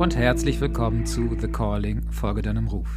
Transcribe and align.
und 0.00 0.16
herzlich 0.16 0.58
willkommen 0.62 1.04
zu 1.04 1.36
The 1.38 1.48
Calling, 1.48 2.10
Folge 2.10 2.40
deinem 2.40 2.68
Ruf. 2.68 2.88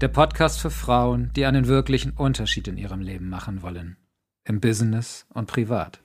Der 0.00 0.06
Podcast 0.06 0.60
für 0.60 0.70
Frauen, 0.70 1.32
die 1.34 1.46
einen 1.46 1.66
wirklichen 1.66 2.12
Unterschied 2.12 2.68
in 2.68 2.76
ihrem 2.76 3.00
Leben 3.00 3.28
machen 3.28 3.60
wollen. 3.62 3.96
Im 4.44 4.60
Business 4.60 5.26
und 5.34 5.48
privat. 5.48 5.98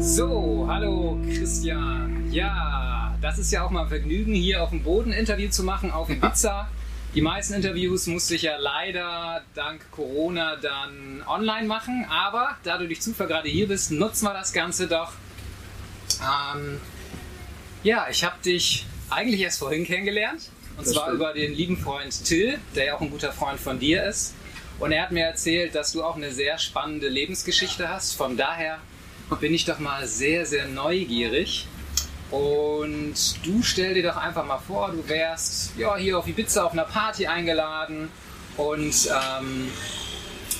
So, 0.00 0.66
hallo 0.68 1.16
Christian. 1.28 2.26
Ja, 2.32 3.16
das 3.20 3.38
ist 3.38 3.52
ja 3.52 3.62
auch 3.62 3.70
mal 3.70 3.82
ein 3.82 3.88
Vergnügen, 3.88 4.34
hier 4.34 4.60
auf 4.60 4.70
dem 4.70 4.82
Boden 4.82 5.12
Interview 5.12 5.48
zu 5.48 5.62
machen, 5.62 5.92
auf 5.92 6.10
Ibiza. 6.10 6.68
Die 7.14 7.22
meisten 7.22 7.54
Interviews 7.54 8.08
musste 8.08 8.34
ich 8.34 8.42
ja 8.42 8.56
leider 8.58 9.42
dank 9.54 9.92
Corona 9.92 10.56
dann 10.56 11.22
online 11.28 11.68
machen, 11.68 12.04
aber 12.10 12.56
da 12.64 12.78
du 12.78 12.88
durch 12.88 13.00
Zufall 13.00 13.28
gerade 13.28 13.48
hier 13.48 13.68
bist, 13.68 13.92
nutzen 13.92 14.26
wir 14.26 14.32
das 14.32 14.52
Ganze 14.52 14.88
doch. 14.88 15.12
Ähm, 16.20 16.80
ja, 17.84 18.08
ich 18.10 18.24
habe 18.24 18.36
dich 18.44 18.84
eigentlich 19.10 19.40
erst 19.40 19.60
vorhin 19.60 19.84
kennengelernt. 19.84 20.50
Und 20.76 20.86
das 20.86 20.94
zwar 20.94 21.04
stimmt. 21.04 21.20
über 21.20 21.32
den 21.32 21.54
lieben 21.54 21.76
Freund 21.76 22.24
Till, 22.24 22.58
der 22.74 22.86
ja 22.86 22.96
auch 22.96 23.00
ein 23.00 23.10
guter 23.10 23.32
Freund 23.32 23.60
von 23.60 23.78
dir 23.78 24.04
ist. 24.04 24.34
Und 24.80 24.90
er 24.90 25.02
hat 25.02 25.12
mir 25.12 25.24
erzählt, 25.24 25.74
dass 25.76 25.92
du 25.92 26.02
auch 26.02 26.16
eine 26.16 26.32
sehr 26.32 26.58
spannende 26.58 27.08
Lebensgeschichte 27.08 27.88
hast. 27.88 28.14
Von 28.14 28.36
daher 28.36 28.78
bin 29.40 29.54
ich 29.54 29.64
doch 29.64 29.78
mal 29.78 30.08
sehr, 30.08 30.46
sehr 30.46 30.66
neugierig. 30.66 31.66
Und 32.30 33.14
du 33.44 33.62
stell 33.62 33.94
dir 33.94 34.02
doch 34.02 34.16
einfach 34.16 34.44
mal 34.44 34.58
vor, 34.58 34.90
du 34.90 35.08
wärst 35.08 35.76
ja, 35.78 35.96
hier 35.96 36.18
auf 36.18 36.26
Ibiza 36.26 36.64
auf 36.64 36.72
einer 36.72 36.84
Party 36.84 37.28
eingeladen 37.28 38.08
und 38.56 38.94
ähm, 39.06 39.70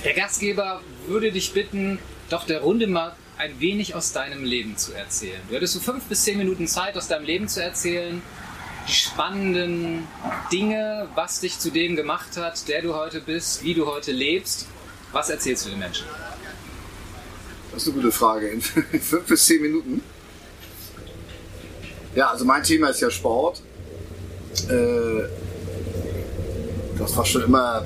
der 0.04 0.14
Gastgeber 0.14 0.82
würde 1.08 1.32
dich 1.32 1.52
bitten, 1.52 1.98
doch 2.28 2.46
der 2.46 2.60
Runde 2.60 2.86
mal 2.86 3.16
ein 3.38 3.58
wenig 3.60 3.94
aus 3.94 4.12
deinem 4.12 4.44
Leben 4.44 4.76
zu 4.76 4.92
erzählen. 4.92 5.40
Du 5.48 5.54
hättest 5.54 5.74
so 5.74 5.80
fünf 5.80 6.04
bis 6.04 6.24
zehn 6.24 6.38
Minuten 6.38 6.66
Zeit, 6.66 6.96
aus 6.96 7.08
deinem 7.08 7.24
Leben 7.24 7.48
zu 7.48 7.62
erzählen, 7.62 8.22
die 8.88 8.92
spannenden 8.92 10.06
Dinge, 10.52 11.08
was 11.14 11.40
dich 11.40 11.58
zu 11.58 11.70
dem 11.70 11.96
gemacht 11.96 12.36
hat, 12.36 12.68
der 12.68 12.82
du 12.82 12.94
heute 12.94 13.20
bist, 13.20 13.64
wie 13.64 13.74
du 13.74 13.86
heute 13.86 14.12
lebst. 14.12 14.66
Was 15.12 15.30
erzählst 15.30 15.66
du 15.66 15.70
den 15.70 15.78
Menschen? 15.78 16.06
Das 17.72 17.82
ist 17.82 17.88
eine 17.88 17.96
gute 17.96 18.12
Frage. 18.12 18.48
In 18.48 18.60
fünf 18.62 19.24
bis 19.26 19.46
zehn 19.46 19.62
Minuten? 19.62 20.02
Ja, 22.14 22.30
also 22.30 22.44
mein 22.44 22.62
Thema 22.62 22.88
ist 22.88 23.00
ja 23.00 23.10
Sport. 23.10 23.62
Äh, 24.68 25.24
das 26.98 27.16
war 27.16 27.24
schon 27.24 27.42
immer 27.42 27.84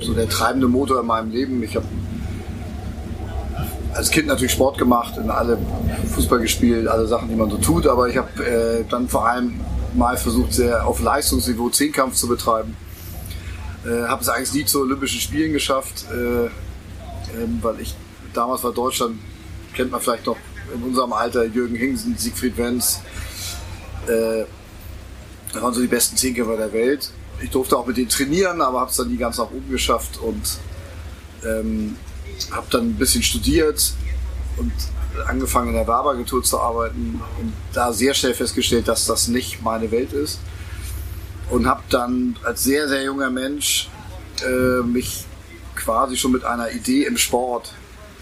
so 0.00 0.12
der 0.14 0.28
treibende 0.28 0.68
Motor 0.68 1.00
in 1.00 1.06
meinem 1.06 1.30
Leben. 1.30 1.62
Ich 1.62 1.74
habe 1.74 1.86
als 3.94 4.10
Kind 4.10 4.26
natürlich 4.26 4.52
Sport 4.52 4.78
gemacht, 4.78 5.16
in 5.16 5.30
alle 5.30 5.58
Fußball 6.14 6.40
gespielt, 6.40 6.88
alle 6.88 7.06
Sachen, 7.06 7.28
die 7.28 7.36
man 7.36 7.50
so 7.50 7.56
tut, 7.58 7.86
aber 7.86 8.08
ich 8.08 8.16
habe 8.16 8.44
äh, 8.44 8.84
dann 8.88 9.08
vor 9.08 9.26
allem 9.26 9.60
mal 9.94 10.16
versucht, 10.16 10.52
sehr 10.52 10.86
auf 10.86 11.00
Leistungsniveau 11.00 11.70
Zehnkampf 11.70 12.14
zu 12.14 12.28
betreiben. 12.28 12.76
Äh, 13.86 14.06
habe 14.08 14.22
es 14.22 14.28
eigentlich 14.28 14.52
nie 14.54 14.64
zu 14.64 14.80
Olympischen 14.80 15.20
Spielen 15.20 15.52
geschafft, 15.52 16.06
äh, 16.10 16.46
ähm, 16.46 17.58
weil 17.62 17.80
ich 17.80 17.94
damals 18.32 18.64
war 18.64 18.72
Deutschland, 18.72 19.18
kennt 19.74 19.90
man 19.90 20.00
vielleicht 20.00 20.26
noch 20.26 20.36
in 20.74 20.82
unserem 20.82 21.12
Alter, 21.12 21.44
Jürgen 21.44 21.76
Hingsen, 21.76 22.16
Siegfried 22.16 22.56
Wenz. 22.56 23.00
Äh, 24.06 24.44
das 25.52 25.62
waren 25.62 25.74
so 25.74 25.80
die 25.80 25.86
besten 25.86 26.16
Zehnkämpfer 26.16 26.56
der 26.56 26.72
Welt. 26.72 27.10
Ich 27.40 27.50
durfte 27.50 27.76
auch 27.76 27.86
mit 27.86 27.96
denen 27.96 28.08
trainieren, 28.08 28.60
aber 28.60 28.80
habe 28.80 28.90
es 28.90 28.96
dann 28.96 29.08
nie 29.08 29.16
ganz 29.16 29.38
nach 29.38 29.50
oben 29.50 29.70
geschafft 29.70 30.18
und 30.18 30.58
ähm, 31.44 31.96
habe 32.50 32.66
dann 32.70 32.90
ein 32.90 32.96
bisschen 32.96 33.22
studiert 33.22 33.94
und 34.56 34.72
angefangen 35.26 35.68
in 35.68 35.74
der 35.74 35.86
Werbeagentur 35.86 36.42
zu 36.42 36.60
arbeiten 36.60 37.20
und 37.40 37.52
da 37.72 37.92
sehr 37.92 38.14
schnell 38.14 38.34
festgestellt, 38.34 38.88
dass 38.88 39.06
das 39.06 39.28
nicht 39.28 39.62
meine 39.62 39.90
Welt 39.90 40.12
ist. 40.12 40.40
Und 41.50 41.66
habe 41.66 41.82
dann 41.90 42.36
als 42.42 42.64
sehr, 42.64 42.88
sehr 42.88 43.04
junger 43.04 43.30
Mensch 43.30 43.88
äh, 44.42 44.82
mich 44.82 45.24
quasi 45.76 46.16
schon 46.16 46.32
mit 46.32 46.44
einer 46.44 46.70
Idee 46.70 47.04
im 47.04 47.16
Sport 47.16 47.72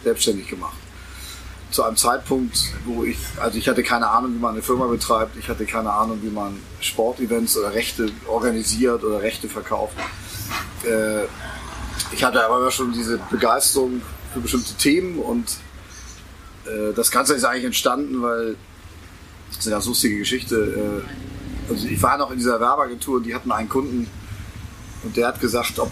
selbstständig 0.03 0.49
gemacht. 0.49 0.77
Zu 1.71 1.85
einem 1.85 1.97
Zeitpunkt, 1.97 2.59
wo 2.85 3.05
ich, 3.05 3.17
also 3.41 3.57
ich 3.57 3.69
hatte 3.69 3.83
keine 3.83 4.09
Ahnung, 4.09 4.35
wie 4.35 4.39
man 4.39 4.53
eine 4.53 4.63
Firma 4.63 4.87
betreibt, 4.87 5.37
ich 5.39 5.49
hatte 5.49 5.65
keine 5.65 5.91
Ahnung, 5.91 6.19
wie 6.23 6.31
man 6.31 6.59
Sportevents 6.81 7.57
oder 7.57 7.73
Rechte 7.73 8.11
organisiert 8.27 9.05
oder 9.05 9.23
Rechte 9.23 9.49
verkauft. 9.49 9.95
Äh, 10.85 11.25
ich 12.13 12.25
hatte 12.25 12.45
aber 12.45 12.71
schon 12.71 12.93
diese 12.93 13.19
Begeisterung 13.31 14.03
für 14.33 14.41
bestimmte 14.41 14.75
Themen 14.75 15.19
und 15.19 15.49
äh, 16.67 16.93
das 16.95 17.11
Ganze 17.11 17.35
ist 17.35 17.45
eigentlich 17.45 17.65
entstanden, 17.65 18.23
weil 18.23 18.57
das 19.49 19.59
ist 19.59 19.67
eine 19.67 19.77
ganz 19.77 19.87
lustige 19.87 20.19
Geschichte. 20.19 21.03
Äh, 21.07 21.71
also 21.73 21.87
ich 21.87 22.03
war 22.03 22.19
noch 22.19 22.31
in 22.31 22.39
dieser 22.39 22.61
Werbeagentur 22.61 23.17
und 23.17 23.25
die 23.25 23.35
hatten 23.35 23.53
einen 23.53 23.69
Kunden 23.69 24.09
und 25.05 25.17
der 25.17 25.29
hat 25.29 25.41
gesagt, 25.41 25.79
ob 25.79 25.91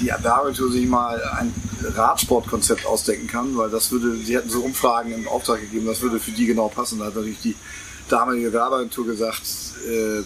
die 0.00 0.06
Werbeagentur 0.06 0.70
sich 0.70 0.86
mal 0.86 1.20
ein 1.38 1.52
Radsportkonzept 1.82 2.86
ausdenken 2.86 3.26
kann, 3.26 3.56
weil 3.56 3.70
das 3.70 3.90
würde, 3.90 4.16
sie 4.16 4.36
hätten 4.36 4.50
so 4.50 4.60
Umfragen 4.60 5.12
in 5.12 5.26
Auftrag 5.26 5.60
gegeben, 5.60 5.86
das 5.86 6.00
würde 6.00 6.18
für 6.18 6.30
die 6.30 6.46
genau 6.46 6.68
passen. 6.68 6.98
Da 6.98 7.06
hat 7.06 7.14
natürlich 7.14 7.40
die 7.40 7.56
damalige 8.08 8.52
Werbeagentur 8.52 9.06
gesagt, 9.06 9.42
äh, 9.88 10.22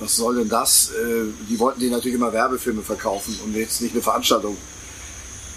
was 0.00 0.16
soll 0.16 0.36
denn 0.36 0.48
das? 0.48 0.90
Äh, 0.90 1.26
die 1.48 1.58
wollten 1.58 1.80
denen 1.80 1.92
natürlich 1.92 2.14
immer 2.14 2.32
Werbefilme 2.32 2.82
verkaufen 2.82 3.38
und 3.44 3.54
jetzt 3.54 3.82
nicht 3.82 3.92
eine 3.92 4.02
Veranstaltung 4.02 4.56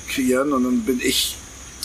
kreieren. 0.09 0.53
Und 0.53 0.63
dann 0.65 0.81
bin 0.81 0.99
ich 1.01 1.37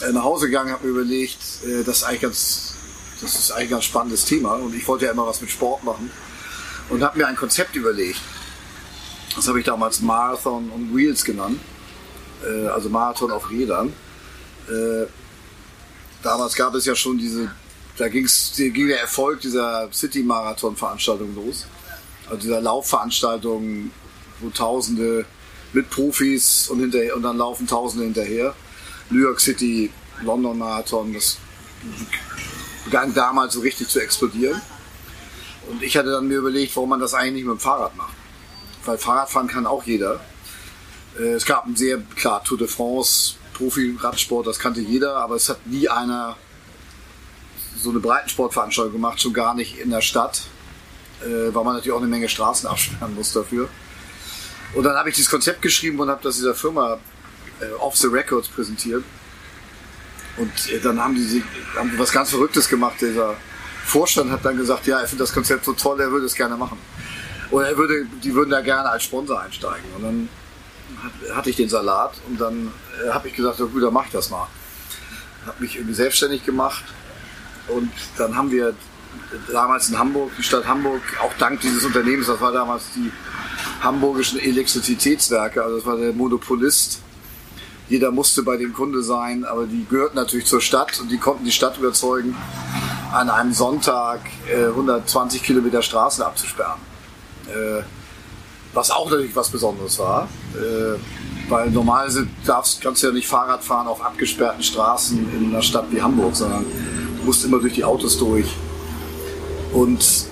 äh, 0.03 0.13
nach 0.13 0.25
Hause 0.25 0.47
gegangen, 0.47 0.73
habe 0.73 0.87
mir 0.87 0.91
überlegt, 0.91 1.39
äh, 1.65 1.85
das 1.85 1.99
ist 1.99 2.03
eigentlich 2.03 2.23
ganz, 2.23 2.75
das 3.21 3.39
ist 3.39 3.53
eigentlich 3.53 3.69
ein 3.69 3.71
ganz 3.71 3.85
spannendes 3.85 4.25
Thema. 4.25 4.55
Und 4.55 4.75
ich 4.75 4.87
wollte 4.89 5.07
ja 5.07 5.13
immer 5.13 5.27
was 5.27 5.41
mit 5.41 5.51
Sport 5.51 5.85
machen 5.85 6.11
und 6.91 7.03
habe 7.03 7.19
mir 7.19 7.29
ein 7.29 7.37
Konzept 7.37 7.77
überlegt. 7.77 8.21
Das 9.37 9.47
habe 9.47 9.61
ich 9.61 9.65
damals 9.65 10.01
Marathon 10.01 10.71
on 10.73 10.97
Wheels 10.97 11.25
genannt, 11.25 11.61
also 12.75 12.89
Marathon 12.89 13.31
auf 13.31 13.51
Rädern. 13.51 13.93
Damals 16.23 16.57
gab 16.57 16.75
es 16.75 16.87
ja 16.87 16.97
schon 16.97 17.19
diese, 17.19 17.53
da 17.99 18.09
ging's, 18.09 18.55
ging 18.57 18.89
der 18.89 19.01
Erfolg 19.01 19.41
dieser 19.43 19.93
City-Marathon-Veranstaltung 19.93 21.37
los 21.37 21.67
also 22.29 22.43
dieser 22.43 22.61
Laufveranstaltung, 22.61 23.91
wo 24.41 24.51
Tausende 24.51 25.25
mit 25.73 25.91
Profis 25.91 26.69
und, 26.69 26.81
hinterher, 26.81 27.17
und 27.17 27.23
dann 27.23 27.37
laufen 27.37 27.67
Tausende 27.67 28.05
hinterher. 28.05 28.55
New 29.11 29.21
York 29.21 29.41
City, 29.41 29.91
London 30.23 30.59
Marathon, 30.59 31.13
das 31.15 31.39
begann 32.85 33.15
damals 33.15 33.55
so 33.55 33.61
richtig 33.61 33.89
zu 33.89 34.01
explodieren. 34.01 34.61
Und 35.71 35.83
ich 35.83 35.97
hatte 35.97 36.11
dann 36.11 36.29
mir 36.29 36.39
überlegt, 36.39 36.75
warum 36.77 36.91
man 36.91 37.01
das 37.01 37.15
eigentlich 37.15 37.35
nicht 37.35 37.45
mit 37.45 37.59
dem 37.59 37.61
Fahrrad 37.61 37.97
macht. 37.97 38.15
Weil 38.85 38.99
Fahrradfahren 38.99 39.49
kann 39.49 39.67
auch 39.67 39.85
jeder. 39.85 40.21
Äh, 41.19 41.35
es 41.35 41.45
gab 41.45 41.67
ein 41.67 41.77
sehr, 41.77 41.99
klar, 42.17 42.43
Tour 42.43 42.59
de 42.59 42.69
France, 42.69 43.35
Profi-Radsport, 43.55 44.47
das 44.47 44.59
kannte 44.59 44.81
jeder, 44.81 45.17
aber 45.17 45.35
es 45.35 45.49
hat 45.49 45.67
nie 45.67 45.89
einer 45.89 46.37
so 47.77 47.91
eine 47.91 48.01
Breitensportveranstaltung 48.01 48.93
gemacht, 48.93 49.21
schon 49.21 49.33
gar 49.33 49.55
nicht 49.55 49.79
in 49.79 49.91
der 49.91 50.01
Stadt 50.01 50.43
äh, 51.23 51.55
weil 51.55 51.65
man 51.65 51.75
natürlich 51.75 51.93
auch 51.93 52.01
eine 52.01 52.09
Menge 52.09 52.29
Straßen 52.29 52.69
absperren 52.71 53.15
muss 53.15 53.33
dafür. 53.33 53.69
Und 54.75 54.85
dann 54.85 54.97
habe 54.97 55.09
ich 55.09 55.17
dieses 55.17 55.31
Konzept 55.31 55.63
geschrieben 55.63 55.99
und 56.01 56.11
habe 56.11 56.23
das 56.23 56.37
dieser 56.37 56.55
Firma 56.55 56.99
äh, 57.61 57.73
Off 57.81 57.97
the 57.97 58.09
Records 58.09 58.49
präsentiert. 58.49 59.03
Und 60.37 60.71
äh, 60.71 60.81
dann 60.81 61.03
haben 61.03 61.15
die, 61.15 61.43
haben 61.77 61.93
was 61.97 62.13
ganz 62.13 62.31
Verrücktes 62.31 62.69
gemacht. 62.69 62.97
Dieser 63.01 63.35
Vorstand 63.85 64.31
hat 64.31 64.45
dann 64.45 64.57
gesagt, 64.57 64.87
ja, 64.87 65.01
er 65.01 65.09
findet 65.09 65.29
das 65.29 65.33
Konzept 65.33 65.65
so 65.65 65.73
toll, 65.73 66.01
er 66.01 66.11
würde 66.11 66.27
es 66.27 66.35
gerne 66.35 66.57
machen. 66.57 66.79
Oder 67.51 67.71
er 67.71 67.77
würde, 67.77 68.07
die 68.23 68.35
würden 68.35 68.51
da 68.51 68.61
gerne 68.61 68.91
als 68.91 69.05
Sponsor 69.05 69.41
einsteigen. 69.41 69.85
Und 69.97 70.03
dann 70.03 70.29
hatte 71.35 71.51
ich 71.51 71.57
den 71.57 71.69
Salat 71.69 72.13
und 72.29 72.41
dann 72.41 72.73
äh, 73.05 73.11
habe 73.11 73.29
ich 73.29 73.35
gesagt, 73.35 73.61
oh, 73.61 73.69
gut, 73.69 73.83
dann 73.83 73.93
mach 73.93 74.07
ich 74.07 74.13
das 74.13 74.31
mal. 74.31 74.47
Habe 75.47 75.63
mich 75.63 75.77
irgendwie 75.77 75.95
selbstständig 75.95 76.45
gemacht 76.45 76.85
und 77.69 77.91
dann 78.17 78.37
haben 78.37 78.51
wir 78.51 78.75
damals 79.53 79.89
in 79.91 79.99
Hamburg, 79.99 80.31
die 80.39 80.43
Stadt 80.43 80.67
Hamburg, 80.67 81.03
auch 81.23 81.33
dank 81.39 81.61
dieses 81.61 81.85
Unternehmens, 81.85 82.27
das 82.27 82.41
war 82.41 82.53
damals 82.53 82.85
die 82.95 83.11
hamburgischen 83.83 84.39
Elektrizitätswerke, 84.39 85.63
also 85.63 85.77
das 85.77 85.87
war 85.87 85.97
der 85.97 86.13
Monopolist. 86.13 87.01
Jeder 87.89 88.11
musste 88.11 88.43
bei 88.43 88.57
dem 88.57 88.75
Kunde 88.75 89.03
sein, 89.03 89.45
aber 89.45 89.67
die 89.67 89.87
gehörten 89.89 90.17
natürlich 90.17 90.47
zur 90.47 90.61
Stadt 90.61 91.01
und 91.01 91.11
die 91.11 91.17
konnten 91.17 91.45
die 91.45 91.53
Stadt 91.53 91.79
überzeugen, 91.79 92.37
an 93.13 93.31
einem 93.31 93.53
Sonntag 93.53 94.21
äh, 94.53 94.67
120 94.67 95.43
Kilometer 95.43 95.81
Straßen 95.81 96.23
abzusperren. 96.23 96.81
Äh, 97.47 97.83
was 98.75 98.91
auch 98.91 99.11
natürlich 99.11 99.35
was 99.35 99.49
Besonderes 99.49 99.99
war, 99.99 100.29
äh, 100.55 100.99
weil 101.51 101.71
normalerweise 101.71 102.29
darfst, 102.45 102.83
kannst 102.83 103.03
du 103.03 103.07
ja 103.07 103.13
nicht 103.15 103.27
Fahrrad 103.27 103.65
fahren 103.65 103.87
auf 103.87 104.05
abgesperrten 104.05 104.63
Straßen 104.63 105.19
in 105.35 105.51
einer 105.51 105.63
Stadt 105.63 105.87
wie 105.91 106.03
Hamburg, 106.03 106.37
sondern 106.37 106.67
du 107.19 107.25
musst 107.25 107.45
immer 107.47 107.59
durch 107.59 107.73
die 107.73 107.85
Autos 107.85 108.19
durch. 108.19 108.55
Und, 109.73 110.27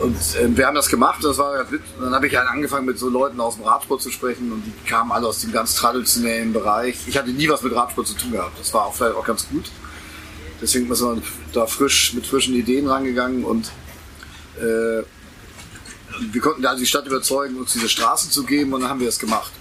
und 0.00 0.16
äh, 0.16 0.56
wir 0.56 0.66
haben 0.66 0.74
das 0.74 0.88
gemacht. 0.88 1.22
Das 1.22 1.38
war 1.38 1.66
dann 2.00 2.14
habe 2.14 2.26
ich 2.26 2.38
angefangen 2.38 2.86
mit 2.86 2.98
so 2.98 3.08
Leuten 3.08 3.40
aus 3.40 3.56
dem 3.56 3.64
Radsport 3.64 4.02
zu 4.02 4.10
sprechen 4.10 4.52
und 4.52 4.62
die 4.64 4.88
kamen 4.88 5.12
alle 5.12 5.26
aus 5.26 5.40
dem 5.40 5.52
ganz 5.52 5.74
traditionellen 5.74 6.52
Bereich. 6.52 6.96
Ich 7.06 7.16
hatte 7.16 7.30
nie 7.30 7.48
was 7.48 7.62
mit 7.62 7.74
Radsport 7.74 8.06
zu 8.06 8.14
tun 8.14 8.32
gehabt. 8.32 8.58
Das 8.58 8.72
war 8.74 8.86
auch 8.86 8.94
vielleicht 8.94 9.16
auch 9.16 9.24
ganz 9.24 9.48
gut. 9.48 9.64
Deswegen 10.60 10.90
ist 10.90 11.00
man 11.00 11.22
da 11.52 11.66
frisch 11.66 12.14
mit 12.14 12.26
frischen 12.26 12.54
Ideen 12.54 12.88
rangegangen 12.88 13.44
und 13.44 13.70
äh, 14.58 15.02
wir 16.32 16.40
konnten 16.40 16.62
da 16.62 16.74
die 16.74 16.86
Stadt 16.86 17.06
überzeugen, 17.06 17.56
uns 17.56 17.72
diese 17.72 17.88
Straßen 17.88 18.30
zu 18.30 18.44
geben 18.44 18.72
und 18.72 18.80
dann 18.80 18.90
haben 18.90 19.00
wir 19.00 19.08
es 19.08 19.18
gemacht. 19.18 19.52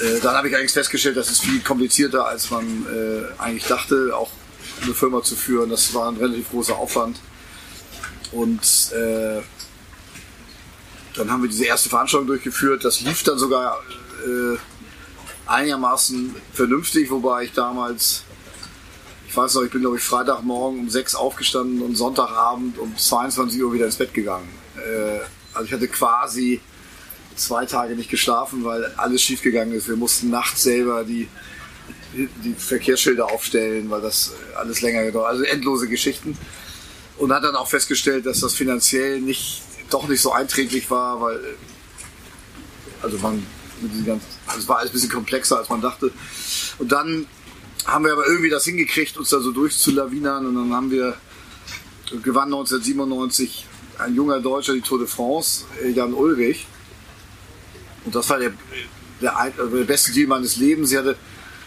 Äh, 0.00 0.20
dann 0.20 0.34
habe 0.34 0.48
ich 0.48 0.56
eigentlich 0.56 0.72
festgestellt, 0.72 1.16
das 1.16 1.30
ist 1.30 1.42
viel 1.42 1.60
komplizierter, 1.60 2.26
als 2.26 2.50
man 2.50 2.64
äh, 2.86 3.40
eigentlich 3.40 3.66
dachte, 3.66 4.12
auch 4.16 4.30
eine 4.82 4.94
Firma 4.94 5.22
zu 5.22 5.36
führen. 5.36 5.70
Das 5.70 5.94
war 5.94 6.10
ein 6.10 6.16
relativ 6.16 6.50
großer 6.50 6.76
Aufwand. 6.76 7.20
Und 8.32 8.92
äh, 8.92 9.40
dann 11.14 11.30
haben 11.30 11.42
wir 11.42 11.48
diese 11.48 11.64
erste 11.64 11.88
Veranstaltung 11.88 12.28
durchgeführt. 12.28 12.84
Das 12.84 13.00
lief 13.00 13.22
dann 13.22 13.38
sogar 13.38 13.78
äh, 14.24 14.56
einigermaßen 15.46 16.34
vernünftig, 16.52 17.10
wobei 17.10 17.44
ich 17.44 17.52
damals, 17.52 18.22
ich 19.28 19.36
weiß 19.36 19.54
noch, 19.54 19.62
ich 19.62 19.70
bin 19.70 19.80
glaube 19.80 19.96
ich 19.96 20.02
Freitagmorgen 20.02 20.80
um 20.80 20.90
6 20.90 21.14
aufgestanden 21.16 21.82
und 21.82 21.96
Sonntagabend 21.96 22.78
um 22.78 22.96
22 22.96 23.62
Uhr 23.62 23.72
wieder 23.72 23.86
ins 23.86 23.96
Bett 23.96 24.14
gegangen. 24.14 24.48
Äh, 24.76 25.20
also 25.52 25.66
ich 25.66 25.72
hatte 25.72 25.88
quasi 25.88 26.60
zwei 27.34 27.66
Tage 27.66 27.96
nicht 27.96 28.10
geschlafen, 28.10 28.64
weil 28.64 28.84
alles 28.96 29.22
schiefgegangen 29.22 29.74
ist. 29.74 29.88
Wir 29.88 29.96
mussten 29.96 30.30
nachts 30.30 30.62
selber 30.62 31.04
die, 31.04 31.28
die 32.12 32.54
Verkehrsschilder 32.54 33.30
aufstellen, 33.30 33.90
weil 33.90 34.00
das 34.00 34.32
alles 34.56 34.80
länger 34.80 35.04
gedauert 35.04 35.28
Also 35.28 35.44
endlose 35.44 35.88
Geschichten. 35.88 36.36
Und 37.18 37.32
hat 37.32 37.44
dann 37.44 37.54
auch 37.54 37.68
festgestellt, 37.68 38.26
dass 38.26 38.40
das 38.40 38.54
finanziell 38.54 39.20
nicht, 39.20 39.62
doch 39.90 40.08
nicht 40.08 40.22
so 40.22 40.32
einträglich 40.32 40.90
war, 40.90 41.20
weil 41.20 41.40
also 43.02 43.18
man 43.18 43.46
also 44.46 44.58
es 44.58 44.68
war 44.68 44.78
alles 44.78 44.90
ein 44.90 44.92
bisschen 44.94 45.10
komplexer, 45.10 45.58
als 45.58 45.68
man 45.68 45.80
dachte. 45.80 46.12
Und 46.78 46.92
dann 46.92 47.26
haben 47.86 48.04
wir 48.04 48.12
aber 48.12 48.26
irgendwie 48.26 48.50
das 48.50 48.64
hingekriegt, 48.64 49.16
uns 49.16 49.30
da 49.30 49.40
so 49.40 49.52
durchzulawinern 49.52 50.46
und 50.46 50.54
dann 50.54 50.74
haben 50.74 50.90
wir 50.90 51.16
gewann 52.22 52.52
1997 52.52 53.66
ein 53.98 54.14
junger 54.14 54.40
Deutscher 54.40 54.74
die 54.74 54.80
Tour 54.80 54.98
de 54.98 55.06
France, 55.06 55.64
Jan 55.94 56.12
Ulrich. 56.12 56.66
Und 58.04 58.14
das 58.14 58.28
war 58.28 58.38
der, 58.38 58.52
der, 59.20 59.52
der 59.56 59.84
beste 59.84 60.12
Deal 60.12 60.26
meines 60.26 60.56
Lebens. 60.56 60.90
Sie 60.90 60.98
hatte 60.98 61.16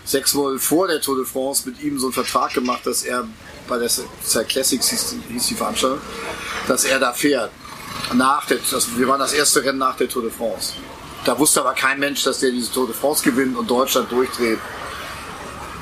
sechs 0.06 0.36
Wochen 0.36 0.60
vor 0.60 0.88
der 0.88 1.02
Tour 1.02 1.18
de 1.18 1.26
France 1.26 1.68
mit 1.68 1.82
ihm 1.82 2.00
so 2.00 2.08
einen 2.08 2.14
Vertrag 2.14 2.54
gemacht, 2.54 2.86
dass 2.86 3.04
er 3.04 3.28
bei 3.68 3.78
der 3.78 3.90
Classics 4.46 4.90
hieß, 4.90 5.16
hieß 5.30 5.48
die 5.48 5.56
Veranstaltung, 5.56 6.00
dass 6.68 6.84
er 6.84 7.00
da 7.00 7.14
fährt. 7.14 7.52
Nach 8.14 8.46
der, 8.46 8.58
also 8.72 8.98
wir 8.98 9.08
waren 9.08 9.20
das 9.20 9.34
erste 9.34 9.64
Rennen 9.64 9.80
nach 9.80 9.96
der 9.96 10.10
Tour 10.10 10.24
de 10.24 10.32
France. 10.32 10.74
Da 11.26 11.38
wusste 11.40 11.62
aber 11.62 11.74
kein 11.74 12.00
Mensch, 12.00 12.24
dass 12.24 12.40
der 12.40 12.52
diese 12.52 12.72
Tour 12.72 12.88
de 12.88 12.96
France 12.96 13.24
gewinnt 13.24 13.56
und 13.58 13.70
Deutschland 13.70 14.12
durchdreht 14.12 14.60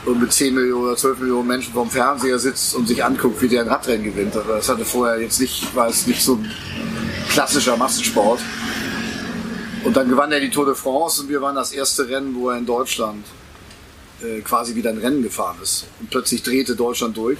und 0.06 0.20
mit 0.20 0.32
10 0.32 0.54
Millionen 0.54 0.86
oder 0.86 0.98
12 0.98 1.20
Millionen 1.20 1.48
Menschen 1.48 1.74
vorm 1.74 1.90
Fernseher 1.90 2.38
sitzt 2.38 2.76
und 2.76 2.88
sich 2.88 3.04
anguckt, 3.04 3.42
wie 3.42 3.48
der 3.48 3.62
ein 3.62 3.68
Radrennen 3.68 4.04
gewinnt. 4.04 4.36
Das 4.36 4.70
hatte 4.70 4.86
vorher 4.86 5.20
jetzt 5.20 5.40
nicht, 5.40 5.76
war 5.76 5.88
es 5.88 6.06
nicht 6.06 6.24
so 6.24 6.36
ein 6.36 6.52
klassischer 7.30 7.78
Massensport. 7.78 8.40
Und 9.84 9.98
dann 9.98 10.10
gewann 10.10 10.32
er 10.32 10.40
die 10.40 10.50
Tour 10.50 10.66
de 10.66 10.76
France 10.76 11.22
und 11.22 11.30
wir 11.30 11.42
waren 11.42 11.56
das 11.56 11.72
erste 11.72 12.08
Rennen, 12.08 12.36
wo 12.36 12.50
er 12.50 12.58
in 12.58 12.66
Deutschland 12.66 13.26
äh, 14.24 14.42
quasi 14.42 14.76
wieder 14.76 14.90
ein 14.90 14.98
Rennen 14.98 15.24
gefahren 15.24 15.58
ist. 15.62 15.86
Und 16.00 16.10
plötzlich 16.10 16.44
drehte 16.44 16.76
Deutschland 16.76 17.16
durch. 17.18 17.38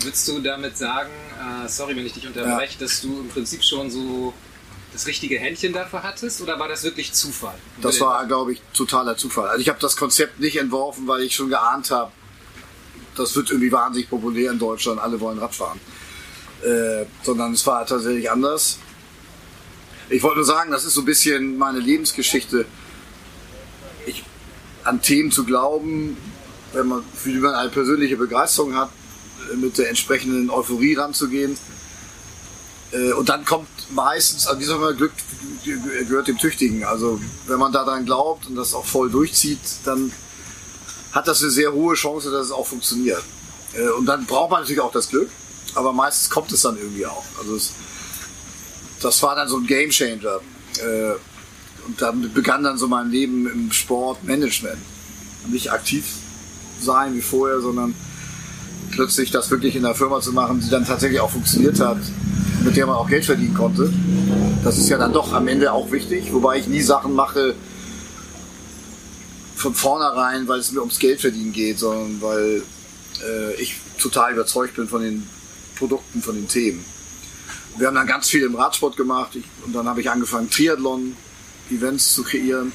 Würdest 0.00 0.28
du 0.28 0.40
damit 0.40 0.76
sagen, 0.76 1.10
äh, 1.64 1.68
sorry, 1.68 1.96
wenn 1.96 2.06
ich 2.06 2.12
dich 2.12 2.26
unterbreche, 2.26 2.74
ja. 2.74 2.80
dass 2.80 3.00
du 3.00 3.20
im 3.20 3.28
Prinzip 3.28 3.62
schon 3.62 3.90
so 3.90 4.34
das 4.92 5.06
richtige 5.06 5.38
Händchen 5.38 5.72
dafür 5.72 6.02
hattest 6.02 6.40
oder 6.40 6.58
war 6.58 6.68
das 6.68 6.84
wirklich 6.84 7.12
Zufall? 7.12 7.54
Das 7.82 8.00
war, 8.00 8.26
glaube 8.26 8.52
ich, 8.52 8.62
totaler 8.72 9.16
Zufall. 9.16 9.48
Also 9.48 9.60
ich 9.60 9.68
habe 9.68 9.80
das 9.80 9.96
Konzept 9.96 10.40
nicht 10.40 10.56
entworfen, 10.56 11.06
weil 11.06 11.22
ich 11.22 11.34
schon 11.34 11.48
geahnt 11.48 11.90
habe, 11.90 12.12
das 13.16 13.34
wird 13.36 13.50
irgendwie 13.50 13.72
wahnsinnig 13.72 14.08
populär 14.08 14.52
in 14.52 14.58
Deutschland, 14.58 15.00
alle 15.00 15.20
wollen 15.20 15.38
Radfahren. 15.38 15.80
Äh, 16.62 17.04
sondern 17.22 17.52
es 17.52 17.66
war 17.66 17.84
tatsächlich 17.84 18.30
anders. 18.30 18.78
Ich 20.08 20.22
wollte 20.22 20.38
nur 20.38 20.46
sagen, 20.46 20.70
das 20.70 20.84
ist 20.84 20.94
so 20.94 21.02
ein 21.02 21.06
bisschen 21.06 21.58
meine 21.58 21.78
Lebensgeschichte. 21.78 22.66
An 24.84 25.02
Themen 25.02 25.30
zu 25.30 25.44
glauben, 25.44 26.16
wenn 26.72 26.88
man, 26.88 27.02
für 27.14 27.30
die 27.30 27.38
man 27.38 27.54
eine 27.54 27.70
persönliche 27.70 28.16
Begeisterung 28.16 28.74
hat, 28.74 28.90
mit 29.56 29.78
der 29.78 29.88
entsprechenden 29.88 30.50
Euphorie 30.50 30.94
ranzugehen. 30.94 31.56
Äh, 32.92 33.12
und 33.12 33.28
dann 33.28 33.44
kommt 33.44 33.68
meistens, 33.90 34.48
wie 34.58 34.64
soll 34.64 34.78
man 34.78 34.96
Glück 34.96 35.12
gehört 35.64 36.28
dem 36.28 36.38
Tüchtigen. 36.38 36.84
Also 36.84 37.20
wenn 37.46 37.58
man 37.58 37.72
daran 37.72 38.04
glaubt 38.04 38.46
und 38.46 38.56
das 38.56 38.74
auch 38.74 38.84
voll 38.84 39.10
durchzieht, 39.10 39.60
dann 39.84 40.12
hat 41.12 41.28
das 41.28 41.42
eine 41.42 41.50
sehr 41.50 41.72
hohe 41.72 41.94
Chance, 41.94 42.30
dass 42.30 42.46
es 42.46 42.52
auch 42.52 42.66
funktioniert. 42.66 43.22
Äh, 43.74 43.88
und 43.90 44.06
dann 44.06 44.26
braucht 44.26 44.50
man 44.50 44.60
natürlich 44.60 44.80
auch 44.80 44.92
das 44.92 45.08
Glück, 45.08 45.30
aber 45.74 45.92
meistens 45.92 46.30
kommt 46.30 46.52
es 46.52 46.62
dann 46.62 46.76
irgendwie 46.76 47.06
auch. 47.06 47.24
Also 47.38 47.56
es, 47.56 47.72
das 49.00 49.22
war 49.22 49.34
dann 49.36 49.48
so 49.48 49.58
ein 49.58 49.66
Game 49.66 49.90
Changer. 49.90 50.40
Und 51.86 52.00
dann 52.00 52.32
begann 52.32 52.64
dann 52.64 52.78
so 52.78 52.88
mein 52.88 53.10
Leben 53.10 53.46
im 53.46 53.72
Sportmanagement. 53.72 54.78
Nicht 55.48 55.72
aktiv 55.72 56.04
sein 56.80 57.14
wie 57.14 57.20
vorher, 57.20 57.60
sondern 57.60 57.94
plötzlich 58.90 59.30
das 59.30 59.50
wirklich 59.50 59.76
in 59.76 59.82
der 59.82 59.94
Firma 59.94 60.20
zu 60.20 60.32
machen, 60.32 60.60
die 60.60 60.70
dann 60.70 60.84
tatsächlich 60.84 61.20
auch 61.20 61.30
funktioniert 61.30 61.78
hat, 61.80 61.98
mit 62.64 62.76
der 62.76 62.86
man 62.86 62.96
auch 62.96 63.08
Geld 63.08 63.24
verdienen 63.24 63.54
konnte. 63.54 63.92
Das 64.62 64.78
ist 64.78 64.88
ja 64.88 64.96
dann 64.96 65.12
doch 65.12 65.32
am 65.32 65.48
Ende 65.48 65.72
auch 65.72 65.90
wichtig, 65.90 66.32
wobei 66.32 66.58
ich 66.58 66.66
nie 66.66 66.80
Sachen 66.80 67.14
mache 67.14 67.54
von 69.56 69.74
vornherein, 69.74 70.48
weil 70.48 70.60
es 70.60 70.72
mir 70.72 70.80
ums 70.80 70.98
Geld 70.98 71.20
verdienen 71.20 71.52
geht, 71.52 71.78
sondern 71.78 72.20
weil 72.20 72.62
äh, 73.22 73.54
ich 73.60 73.76
total 73.98 74.32
überzeugt 74.32 74.76
bin 74.76 74.88
von 74.88 75.02
den 75.02 75.26
Produkten, 75.76 76.22
von 76.22 76.34
den 76.34 76.48
Themen. 76.48 76.84
Wir 77.76 77.88
haben 77.88 77.94
dann 77.94 78.06
ganz 78.06 78.28
viel 78.28 78.44
im 78.44 78.54
Radsport 78.54 78.96
gemacht 78.96 79.34
ich, 79.34 79.44
und 79.64 79.74
dann 79.74 79.88
habe 79.88 80.00
ich 80.00 80.10
angefangen, 80.10 80.48
Triathlon-Events 81.68 82.14
zu 82.14 82.22
kreieren, 82.22 82.72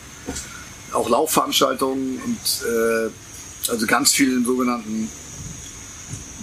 auch 0.93 1.09
Laufveranstaltungen 1.09 2.21
und 2.21 2.67
äh, 2.67 3.09
also 3.69 3.85
ganz 3.85 4.13
viel 4.13 4.31
in 4.37 4.45
sogenannten 4.45 5.09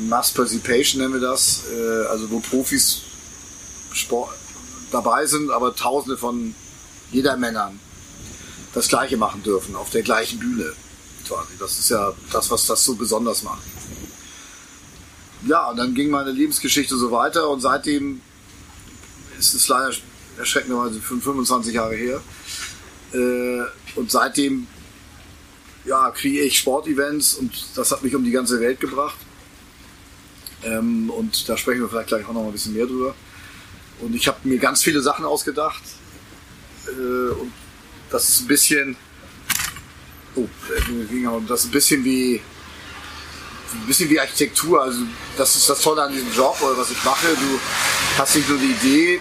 Mass 0.08 0.31
Participation 0.31 1.00
nennen 1.00 1.14
wir 1.14 1.20
das, 1.20 1.62
äh, 1.72 2.06
also 2.06 2.31
wo 2.31 2.40
Profis 2.40 3.00
Sport 3.93 4.37
dabei 4.90 5.26
sind, 5.26 5.50
aber 5.50 5.75
Tausende 5.75 6.19
von 6.19 6.54
jeder 7.10 7.37
Männern 7.37 7.81
das 8.75 8.88
Gleiche 8.88 9.16
machen 9.16 9.42
dürfen 9.42 9.75
auf 9.75 9.90
der 9.90 10.02
gleichen 10.02 10.38
Bühne. 10.38 10.73
Quasi. 11.26 11.54
Das 11.59 11.78
ist 11.78 11.88
ja 11.88 12.12
das, 12.30 12.50
was 12.50 12.66
das 12.66 12.85
so 12.85 12.94
besonders 12.94 13.42
macht. 13.42 13.62
Ja, 15.47 15.70
und 15.70 15.76
dann 15.76 15.94
ging 15.94 16.11
meine 16.11 16.30
Lebensgeschichte 16.30 16.97
so 16.97 17.11
weiter 17.11 17.49
und 17.49 17.61
seitdem 17.61 18.20
ist 19.38 19.54
es 19.54 19.66
leider 19.68 19.92
erschreckenderweise 20.38 21.00
25 21.00 21.75
Jahre 21.75 21.94
her. 21.94 22.20
Äh, 23.16 23.99
und 23.99 24.11
seitdem 24.11 24.66
ja, 25.87 26.11
kriege 26.11 26.40
ich 26.40 26.58
Sportevents 26.58 27.35
und 27.35 27.52
das 27.76 27.92
hat 27.92 28.02
mich 28.02 28.14
um 28.14 28.25
die 28.25 28.32
ganze 28.32 28.61
Welt 28.61 28.80
gebracht. 28.80 29.18
Ähm, 30.64 31.11
und 31.11 31.49
da 31.49 31.56
sprechen 31.56 31.80
wir 31.80 31.88
vielleicht 31.88 32.08
gleich 32.08 32.26
auch 32.26 32.32
noch 32.32 32.44
ein 32.44 32.52
bisschen 32.52 32.75
mehr 32.75 32.87
drüber. 32.87 33.14
Und 34.00 34.14
ich 34.14 34.26
habe 34.26 34.38
mir 34.44 34.58
ganz 34.58 34.82
viele 34.82 35.00
Sachen 35.00 35.25
ausgedacht. 35.25 35.82
Äh, 36.87 37.30
und 37.32 37.52
das 38.11 38.28
ist 38.28 38.40
ein 38.42 38.46
bisschen. 38.49 38.96
Oh, 40.35 40.42
äh, 40.42 41.40
das 41.46 41.61
ist 41.61 41.66
ein 41.66 41.73
bisschen 41.73 42.04
wie. 42.04 42.40
Ein 43.73 43.87
bisschen 43.87 44.08
wie 44.11 44.18
Architektur. 44.18 44.82
Also, 44.82 45.00
das 45.37 45.56
ist 45.56 45.68
das 45.68 45.80
Tolle 45.80 46.02
an 46.02 46.12
diesem 46.12 46.32
Job 46.32 46.56
oder 46.62 46.78
was 46.78 46.90
ich 46.90 47.04
mache. 47.04 47.28
Du 47.28 47.61
hast 48.18 48.35
nicht 48.35 48.49
nur 48.49 48.58
die 48.58 48.73
Idee, 48.73 49.20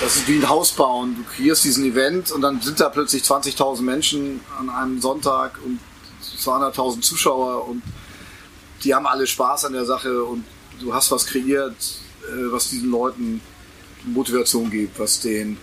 das 0.00 0.16
ist 0.16 0.28
wie 0.28 0.36
ein 0.36 0.48
Haus 0.48 0.72
bauen. 0.72 1.16
Du 1.16 1.24
kreierst 1.36 1.64
diesen 1.64 1.84
Event 1.84 2.30
und 2.32 2.40
dann 2.42 2.60
sind 2.60 2.80
da 2.80 2.88
plötzlich 2.88 3.22
20.000 3.22 3.82
Menschen 3.82 4.40
an 4.58 4.70
einem 4.70 5.00
Sonntag 5.00 5.58
und 5.64 5.78
200.000 6.38 7.00
Zuschauer 7.02 7.68
und 7.68 7.82
die 8.84 8.94
haben 8.94 9.06
alle 9.06 9.26
Spaß 9.26 9.66
an 9.66 9.74
der 9.74 9.84
Sache 9.84 10.24
und 10.24 10.44
du 10.80 10.92
hast 10.92 11.10
was 11.10 11.26
kreiert, 11.26 11.76
äh, 12.22 12.52
was 12.52 12.70
diesen 12.70 12.90
Leuten 12.90 13.40
Motivation 14.04 14.70
gibt, 14.70 14.98
was 14.98 15.20
den 15.20 15.56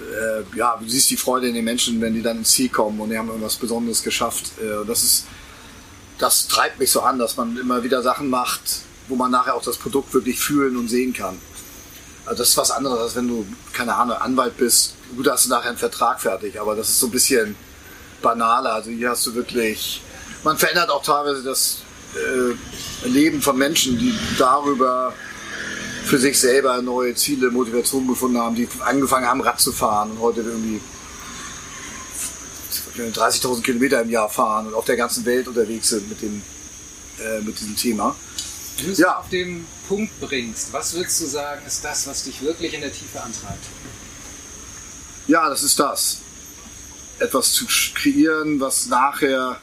äh, 0.00 0.56
ja, 0.56 0.76
du 0.76 0.88
siehst 0.88 1.10
die 1.10 1.16
Freude 1.16 1.48
in 1.48 1.54
den 1.54 1.64
Menschen, 1.64 2.00
wenn 2.00 2.14
die 2.14 2.22
dann 2.22 2.38
ins 2.38 2.52
Ziel 2.52 2.68
kommen 2.68 3.00
und 3.00 3.10
die 3.10 3.18
haben 3.18 3.28
irgendwas 3.28 3.56
Besonderes 3.56 4.02
geschafft. 4.02 4.52
Äh, 4.60 4.86
das 4.86 5.02
ist, 5.02 5.26
das 6.18 6.46
treibt 6.46 6.78
mich 6.78 6.90
so 6.90 7.00
an, 7.00 7.18
dass 7.18 7.36
man 7.36 7.56
immer 7.56 7.82
wieder 7.82 8.02
Sachen 8.02 8.30
macht, 8.30 8.82
wo 9.08 9.16
man 9.16 9.30
nachher 9.30 9.54
auch 9.54 9.62
das 9.62 9.76
Produkt 9.76 10.12
wirklich 10.14 10.38
fühlen 10.38 10.76
und 10.76 10.88
sehen 10.88 11.12
kann. 11.12 11.38
Also 12.26 12.38
das 12.42 12.50
ist 12.50 12.56
was 12.56 12.70
anderes, 12.72 12.98
als 12.98 13.16
wenn 13.16 13.28
du, 13.28 13.46
keine 13.72 13.94
Ahnung, 13.94 14.16
Anwalt 14.16 14.56
bist. 14.56 14.94
Gut, 15.16 15.28
hast 15.30 15.46
du 15.46 15.50
nachher 15.50 15.68
einen 15.68 15.78
Vertrag 15.78 16.20
fertig, 16.20 16.60
aber 16.60 16.74
das 16.74 16.88
ist 16.88 16.98
so 16.98 17.06
ein 17.06 17.12
bisschen 17.12 17.54
banaler. 18.20 18.74
Also 18.74 18.90
hier 18.90 19.10
hast 19.10 19.24
du 19.26 19.34
wirklich, 19.34 20.02
man 20.42 20.58
verändert 20.58 20.90
auch 20.90 21.02
teilweise 21.02 21.42
das 21.44 21.78
äh, 22.14 23.08
Leben 23.08 23.40
von 23.40 23.56
Menschen, 23.56 23.96
die 23.98 24.12
darüber 24.38 25.12
für 26.04 26.18
sich 26.18 26.38
selber 26.38 26.82
neue 26.82 27.14
Ziele, 27.14 27.50
Motivationen 27.50 28.08
gefunden 28.08 28.38
haben, 28.38 28.54
die 28.56 28.68
angefangen 28.80 29.26
haben, 29.26 29.40
Rad 29.40 29.60
zu 29.60 29.72
fahren 29.72 30.12
und 30.12 30.20
heute 30.20 30.40
irgendwie 30.40 30.80
30.000 32.98 33.62
Kilometer 33.62 34.02
im 34.02 34.10
Jahr 34.10 34.28
fahren 34.28 34.66
und 34.66 34.74
auf 34.74 34.84
der 34.84 34.96
ganzen 34.96 35.24
Welt 35.24 35.48
unterwegs 35.48 35.88
sind 35.88 36.08
mit 36.08 36.22
dem 36.22 36.42
äh, 37.18 37.40
mit 37.40 37.58
diesem 37.58 37.76
Thema. 37.76 38.14
Du 38.78 38.90
es 38.90 38.98
ja. 38.98 39.18
auf 39.18 39.28
den 39.30 39.66
Punkt 39.88 40.20
bringst, 40.20 40.72
was 40.72 40.94
würdest 40.94 41.20
du 41.20 41.26
sagen, 41.26 41.62
ist 41.66 41.84
das, 41.84 42.06
was 42.06 42.24
dich 42.24 42.42
wirklich 42.42 42.74
in 42.74 42.82
der 42.82 42.92
Tiefe 42.92 43.22
antreibt? 43.22 43.64
Ja, 45.26 45.48
das 45.48 45.62
ist 45.62 45.78
das. 45.78 46.18
Etwas 47.18 47.52
zu 47.52 47.66
kreieren, 47.94 48.60
was 48.60 48.86
nachher 48.86 49.60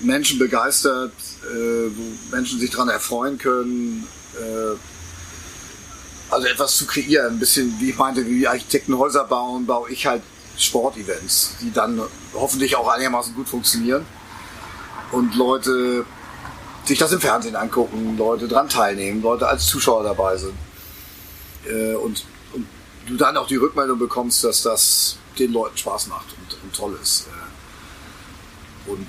Menschen 0.00 0.38
begeistert, 0.38 1.12
äh, 1.44 1.90
wo 1.94 2.34
Menschen 2.34 2.58
sich 2.58 2.70
daran 2.70 2.88
erfreuen 2.88 3.38
können. 3.38 4.06
Äh, 4.34 4.76
also 6.30 6.46
etwas 6.46 6.76
zu 6.76 6.86
kreieren, 6.86 7.34
ein 7.34 7.38
bisschen, 7.38 7.78
wie 7.78 7.90
ich 7.90 7.96
meinte, 7.96 8.26
wie 8.26 8.48
Architekten 8.48 8.96
Häuser 8.98 9.24
bauen, 9.24 9.64
baue 9.66 9.90
ich 9.90 10.06
halt 10.06 10.22
Sportevents, 10.58 11.56
die 11.60 11.72
dann 11.72 12.00
hoffentlich 12.34 12.74
auch 12.76 12.88
einigermaßen 12.88 13.34
gut 13.34 13.48
funktionieren 13.48 14.04
und 15.12 15.34
Leute 15.36 16.04
sich 16.88 16.98
das 16.98 17.12
im 17.12 17.20
Fernsehen 17.20 17.56
angucken, 17.56 18.16
Leute 18.16 18.48
dran 18.48 18.68
teilnehmen, 18.68 19.22
Leute 19.22 19.46
als 19.48 19.66
Zuschauer 19.66 20.04
dabei 20.04 20.36
sind. 20.36 20.54
Äh, 21.68 21.94
und, 21.94 22.24
und 22.52 22.66
du 23.06 23.16
dann 23.16 23.36
auch 23.36 23.46
die 23.46 23.56
Rückmeldung 23.56 23.98
bekommst, 23.98 24.44
dass 24.44 24.62
das 24.62 25.18
den 25.38 25.52
Leuten 25.52 25.76
Spaß 25.76 26.06
macht 26.08 26.26
und, 26.38 26.62
und 26.62 26.74
toll 26.74 26.98
ist. 27.02 27.26
Äh, 27.26 28.90
und 28.90 29.06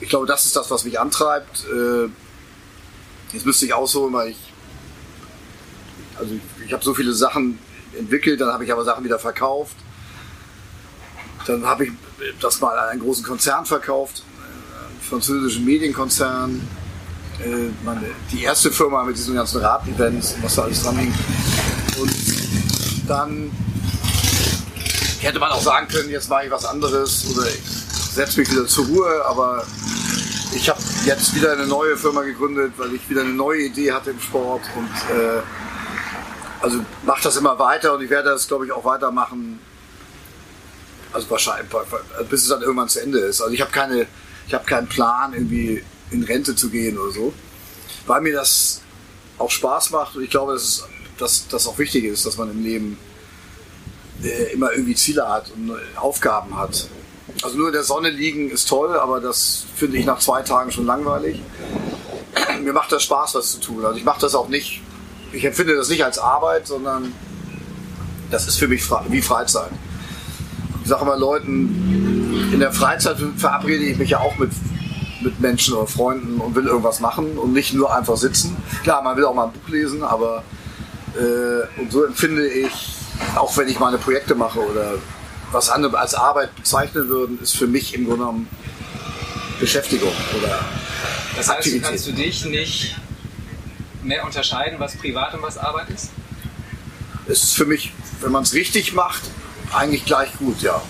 ich 0.00 0.08
glaube, 0.08 0.26
das 0.26 0.46
ist 0.46 0.56
das, 0.56 0.70
was 0.70 0.84
mich 0.84 0.98
antreibt. 0.98 1.64
Äh, 1.64 2.08
jetzt 3.32 3.44
müsste 3.44 3.66
ich 3.66 3.74
ausholen, 3.74 4.12
weil 4.14 4.30
ich 4.30 4.38
also 6.18 6.34
ich, 6.34 6.66
ich 6.66 6.72
habe 6.72 6.84
so 6.84 6.94
viele 6.94 7.12
Sachen 7.12 7.58
entwickelt, 7.96 8.40
dann 8.40 8.52
habe 8.52 8.64
ich 8.64 8.72
aber 8.72 8.84
Sachen 8.84 9.04
wieder 9.04 9.18
verkauft. 9.18 9.76
Dann 11.46 11.64
habe 11.64 11.86
ich 11.86 11.92
das 12.40 12.60
mal 12.60 12.76
an 12.78 12.88
einen 12.90 13.00
großen 13.00 13.24
Konzern 13.24 13.64
verkauft, 13.64 14.22
einen 14.90 15.00
französischen 15.00 15.64
Medienkonzern. 15.64 16.66
Äh, 17.44 17.70
meine, 17.84 18.06
die 18.32 18.42
erste 18.42 18.70
Firma 18.70 19.04
mit 19.04 19.16
diesen 19.16 19.34
ganzen 19.34 19.60
Rad-Events, 19.60 20.36
was 20.42 20.56
da 20.56 20.62
alles 20.62 20.82
dran 20.82 20.96
hing. 20.96 21.14
Und 22.00 22.12
dann 23.06 23.50
hätte 25.20 25.38
man 25.38 25.50
auch 25.50 25.62
sagen 25.62 25.88
können, 25.88 26.10
jetzt 26.10 26.28
mache 26.28 26.46
ich 26.46 26.50
was 26.50 26.64
anderes 26.64 27.26
oder 27.30 27.46
ich 27.46 27.60
setze 28.12 28.40
mich 28.40 28.50
wieder 28.50 28.66
zur 28.66 28.86
Ruhe, 28.86 29.24
aber 29.26 29.64
ich 30.54 30.68
habe 30.68 30.80
jetzt 31.04 31.34
wieder 31.34 31.52
eine 31.52 31.66
neue 31.66 31.96
Firma 31.96 32.22
gegründet, 32.22 32.72
weil 32.76 32.94
ich 32.94 33.08
wieder 33.08 33.20
eine 33.20 33.30
neue 33.30 33.62
Idee 33.62 33.92
hatte 33.92 34.10
im 34.10 34.20
Sport 34.20 34.62
und 34.76 35.16
äh, 35.16 35.42
also 36.60 36.80
mache 37.04 37.22
das 37.22 37.36
immer 37.36 37.58
weiter 37.58 37.94
und 37.94 38.02
ich 38.02 38.10
werde 38.10 38.30
das, 38.30 38.48
glaube 38.48 38.66
ich, 38.66 38.72
auch 38.72 38.84
weitermachen. 38.84 39.60
Also 41.12 41.30
wahrscheinlich, 41.30 41.70
bis 42.28 42.42
es 42.42 42.48
dann 42.48 42.62
irgendwann 42.62 42.88
zu 42.88 43.00
Ende 43.00 43.18
ist. 43.20 43.40
Also 43.40 43.54
ich 43.54 43.60
habe 43.60 43.70
keine, 43.70 44.06
ich 44.46 44.54
habe 44.54 44.64
keinen 44.64 44.88
Plan, 44.88 45.32
irgendwie 45.32 45.84
in 46.10 46.22
Rente 46.22 46.54
zu 46.54 46.70
gehen 46.70 46.98
oder 46.98 47.12
so, 47.12 47.32
weil 48.06 48.20
mir 48.20 48.34
das 48.34 48.82
auch 49.38 49.50
Spaß 49.50 49.90
macht 49.90 50.16
und 50.16 50.24
ich 50.24 50.30
glaube, 50.30 50.52
dass 50.52 50.84
dass 51.18 51.48
das 51.48 51.66
auch 51.66 51.78
wichtig 51.78 52.04
ist, 52.04 52.24
dass 52.26 52.36
man 52.36 52.50
im 52.50 52.62
Leben 52.62 52.98
äh, 54.22 54.52
immer 54.52 54.72
irgendwie 54.72 54.94
Ziele 54.94 55.28
hat 55.28 55.50
und 55.50 55.72
Aufgaben 55.96 56.56
hat. 56.56 56.88
Also 57.42 57.56
nur 57.56 57.68
in 57.68 57.72
der 57.72 57.84
Sonne 57.84 58.10
liegen 58.10 58.50
ist 58.50 58.68
toll, 58.68 58.96
aber 58.96 59.20
das 59.20 59.64
finde 59.76 59.98
ich 59.98 60.06
nach 60.06 60.18
zwei 60.18 60.42
Tagen 60.42 60.72
schon 60.72 60.86
langweilig. 60.86 61.40
Mir 62.62 62.72
macht 62.72 62.90
das 62.90 63.02
Spaß, 63.02 63.34
was 63.34 63.52
zu 63.52 63.60
tun. 63.60 63.84
Also 63.84 63.98
ich 63.98 64.04
mache 64.04 64.20
das 64.20 64.34
auch 64.34 64.48
nicht, 64.48 64.80
ich 65.32 65.44
empfinde 65.44 65.76
das 65.76 65.88
nicht 65.88 66.04
als 66.04 66.18
Arbeit, 66.18 66.66
sondern 66.66 67.12
das 68.30 68.48
ist 68.48 68.56
für 68.56 68.68
mich 68.68 68.82
wie 69.08 69.22
Freizeit. 69.22 69.70
Ich 70.82 70.88
sage 70.88 71.02
immer 71.02 71.16
Leuten, 71.16 72.50
in 72.52 72.60
der 72.60 72.72
Freizeit 72.72 73.18
verabrede 73.36 73.84
ich 73.84 73.98
mich 73.98 74.10
ja 74.10 74.20
auch 74.20 74.38
mit, 74.38 74.50
mit 75.20 75.40
Menschen 75.40 75.74
oder 75.74 75.86
Freunden 75.86 76.40
und 76.40 76.54
will 76.54 76.66
irgendwas 76.66 77.00
machen 77.00 77.38
und 77.38 77.52
nicht 77.52 77.74
nur 77.74 77.94
einfach 77.94 78.16
sitzen. 78.16 78.56
Klar, 78.82 79.02
man 79.02 79.16
will 79.16 79.24
auch 79.24 79.34
mal 79.34 79.46
ein 79.46 79.52
Buch 79.52 79.68
lesen, 79.68 80.02
aber 80.02 80.44
äh, 81.16 81.80
und 81.80 81.90
so 81.90 82.04
empfinde 82.04 82.46
ich, 82.48 82.94
auch 83.34 83.56
wenn 83.56 83.68
ich 83.68 83.78
meine 83.78 83.98
Projekte 83.98 84.34
mache 84.34 84.60
oder 84.60 84.94
was 85.50 85.70
andere 85.70 85.98
als 85.98 86.14
Arbeit 86.14 86.54
bezeichnen 86.54 87.08
würden, 87.08 87.38
ist 87.42 87.56
für 87.56 87.66
mich 87.66 87.94
im 87.94 88.04
Grunde 88.04 88.20
genommen 88.20 88.48
Beschäftigung 89.58 90.12
oder 90.36 90.60
Das 91.36 91.48
heißt, 91.48 91.58
Aktivität. 91.58 91.82
kannst 91.88 92.06
du 92.06 92.12
dich 92.12 92.44
nicht 92.44 92.96
mehr 94.02 94.24
unterscheiden, 94.24 94.78
was 94.78 94.96
privat 94.96 95.34
und 95.34 95.42
was 95.42 95.58
Arbeit 95.58 95.90
ist? 95.90 96.10
Es 97.26 97.42
ist 97.42 97.54
für 97.54 97.66
mich, 97.66 97.92
wenn 98.20 98.32
man 98.32 98.42
es 98.42 98.54
richtig 98.54 98.92
macht, 98.92 99.22
eigentlich 99.74 100.04
gleich 100.04 100.32
gut, 100.38 100.62
ja. 100.62 100.80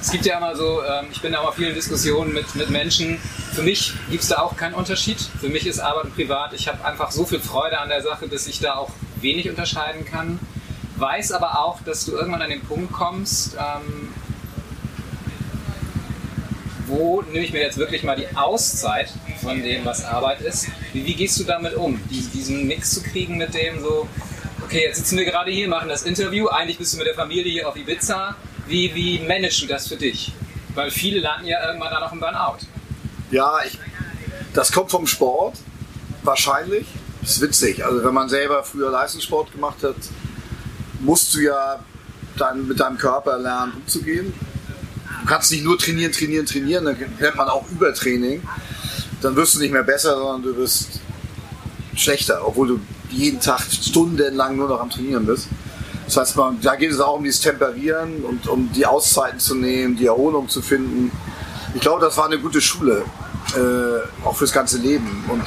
Es 0.00 0.10
gibt 0.10 0.26
ja 0.26 0.38
immer 0.38 0.56
so, 0.56 0.82
ähm, 0.82 1.06
ich 1.12 1.20
bin 1.20 1.32
da 1.32 1.40
immer 1.40 1.52
vielen 1.52 1.74
Diskussionen 1.74 2.32
mit, 2.32 2.54
mit 2.56 2.70
Menschen. 2.70 3.20
Für 3.52 3.62
mich 3.62 3.92
gibt 4.10 4.22
es 4.22 4.30
da 4.30 4.38
auch 4.38 4.56
keinen 4.56 4.72
Unterschied. 4.72 5.20
Für 5.20 5.50
mich 5.50 5.66
ist 5.66 5.78
Arbeit 5.78 6.04
und 6.04 6.14
Privat. 6.14 6.54
Ich 6.54 6.68
habe 6.68 6.82
einfach 6.86 7.10
so 7.10 7.26
viel 7.26 7.38
Freude 7.38 7.78
an 7.78 7.90
der 7.90 8.02
Sache, 8.02 8.26
dass 8.26 8.46
ich 8.46 8.60
da 8.60 8.76
auch 8.76 8.90
wenig 9.20 9.50
unterscheiden 9.50 10.06
kann. 10.06 10.38
Weiß 10.96 11.32
aber 11.32 11.58
auch, 11.62 11.80
dass 11.82 12.06
du 12.06 12.12
irgendwann 12.12 12.40
an 12.40 12.48
den 12.48 12.62
Punkt 12.62 12.92
kommst, 12.92 13.54
ähm, 13.54 14.08
wo 16.86 17.20
nehme 17.22 17.44
ich 17.44 17.52
mir 17.52 17.60
jetzt 17.60 17.76
wirklich 17.76 18.02
mal 18.04 18.16
die 18.16 18.34
Auszeit 18.34 19.12
von 19.42 19.62
dem, 19.62 19.84
was 19.84 20.02
Arbeit 20.02 20.40
ist. 20.40 20.68
Wie, 20.94 21.04
wie 21.04 21.14
gehst 21.14 21.38
du 21.38 21.44
damit 21.44 21.74
um, 21.74 22.00
diesen 22.10 22.66
Mix 22.66 22.94
zu 22.94 23.02
kriegen 23.02 23.36
mit 23.36 23.52
dem 23.52 23.80
so, 23.80 24.08
okay, 24.64 24.84
jetzt 24.86 24.96
sitzen 24.96 25.18
wir 25.18 25.26
gerade 25.26 25.50
hier, 25.50 25.68
machen 25.68 25.90
das 25.90 26.04
Interview, 26.04 26.48
eigentlich 26.48 26.78
bist 26.78 26.94
du 26.94 26.98
mit 26.98 27.06
der 27.06 27.14
Familie 27.14 27.52
hier 27.52 27.68
auf 27.68 27.76
Ibiza. 27.76 28.34
Wie, 28.66 28.94
wie 28.94 29.18
managst 29.18 29.60
du 29.60 29.66
das 29.66 29.88
für 29.88 29.96
dich? 29.96 30.32
Weil 30.74 30.90
viele 30.90 31.20
landen 31.20 31.48
ja 31.48 31.66
irgendwann 31.66 31.90
da 31.90 32.00
noch 32.00 32.12
im 32.12 32.20
Burnout. 32.20 32.58
Ja, 33.32 33.60
ich, 33.66 33.78
das 34.52 34.70
kommt 34.70 34.90
vom 34.90 35.06
Sport, 35.06 35.56
wahrscheinlich. 36.22 36.86
Das 37.22 37.36
ist 37.36 37.40
witzig. 37.40 37.82
Also 37.82 38.04
wenn 38.04 38.12
man 38.12 38.28
selber 38.28 38.62
früher 38.62 38.90
Leistungssport 38.90 39.50
gemacht 39.52 39.82
hat, 39.82 39.96
musst 41.00 41.34
du 41.34 41.40
ja 41.40 41.80
dann 42.36 42.68
mit 42.68 42.78
deinem 42.78 42.98
Körper 42.98 43.38
lernen, 43.38 43.72
umzugehen. 43.74 44.34
Du 45.22 45.26
kannst 45.26 45.50
nicht 45.50 45.64
nur 45.64 45.78
trainieren, 45.78 46.12
trainieren, 46.12 46.44
trainieren, 46.44 46.84
dann 46.84 46.96
nennt 46.98 47.36
man 47.36 47.48
auch 47.48 47.64
Übertraining. 47.70 48.42
Dann 49.22 49.34
wirst 49.34 49.54
du 49.54 49.60
nicht 49.60 49.72
mehr 49.72 49.82
besser, 49.82 50.14
sondern 50.14 50.42
du 50.42 50.56
wirst 50.58 51.00
schlechter, 51.94 52.46
obwohl 52.46 52.68
du 52.68 52.80
jeden 53.08 53.40
Tag 53.40 53.62
stundenlang 53.62 54.56
nur 54.56 54.68
noch 54.68 54.80
am 54.80 54.90
Trainieren 54.90 55.24
bist. 55.24 55.48
Das 56.04 56.16
heißt, 56.18 56.36
man, 56.36 56.60
da 56.60 56.74
geht 56.74 56.90
es 56.90 57.00
auch 57.00 57.16
um 57.16 57.24
dieses 57.24 57.40
Temperieren 57.40 58.24
und 58.24 58.46
um 58.46 58.70
die 58.72 58.84
Auszeiten 58.84 59.38
zu 59.38 59.54
nehmen, 59.54 59.96
die 59.96 60.06
Erholung 60.06 60.50
zu 60.50 60.60
finden. 60.60 61.10
Ich 61.74 61.80
glaube, 61.80 62.00
das 62.00 62.16
war 62.18 62.26
eine 62.26 62.38
gute 62.38 62.60
Schule, 62.60 63.04
äh, 63.56 64.26
auch 64.26 64.36
fürs 64.36 64.52
ganze 64.52 64.78
Leben. 64.78 65.24
Und 65.28 65.44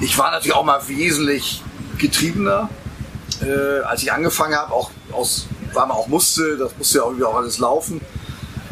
ich 0.00 0.18
war 0.18 0.32
natürlich 0.32 0.54
auch 0.54 0.64
mal 0.64 0.80
wesentlich 0.88 1.62
getriebener, 1.98 2.68
äh, 3.40 3.80
als 3.84 4.02
ich 4.02 4.12
angefangen 4.12 4.56
habe, 4.56 4.72
auch 4.72 4.90
aus, 5.12 5.46
weil 5.72 5.86
man 5.86 5.96
auch 5.96 6.08
musste, 6.08 6.56
das 6.56 6.76
musste 6.76 6.98
ja 6.98 7.04
irgendwie 7.04 7.24
auch 7.24 7.36
alles 7.36 7.58
laufen. 7.58 8.00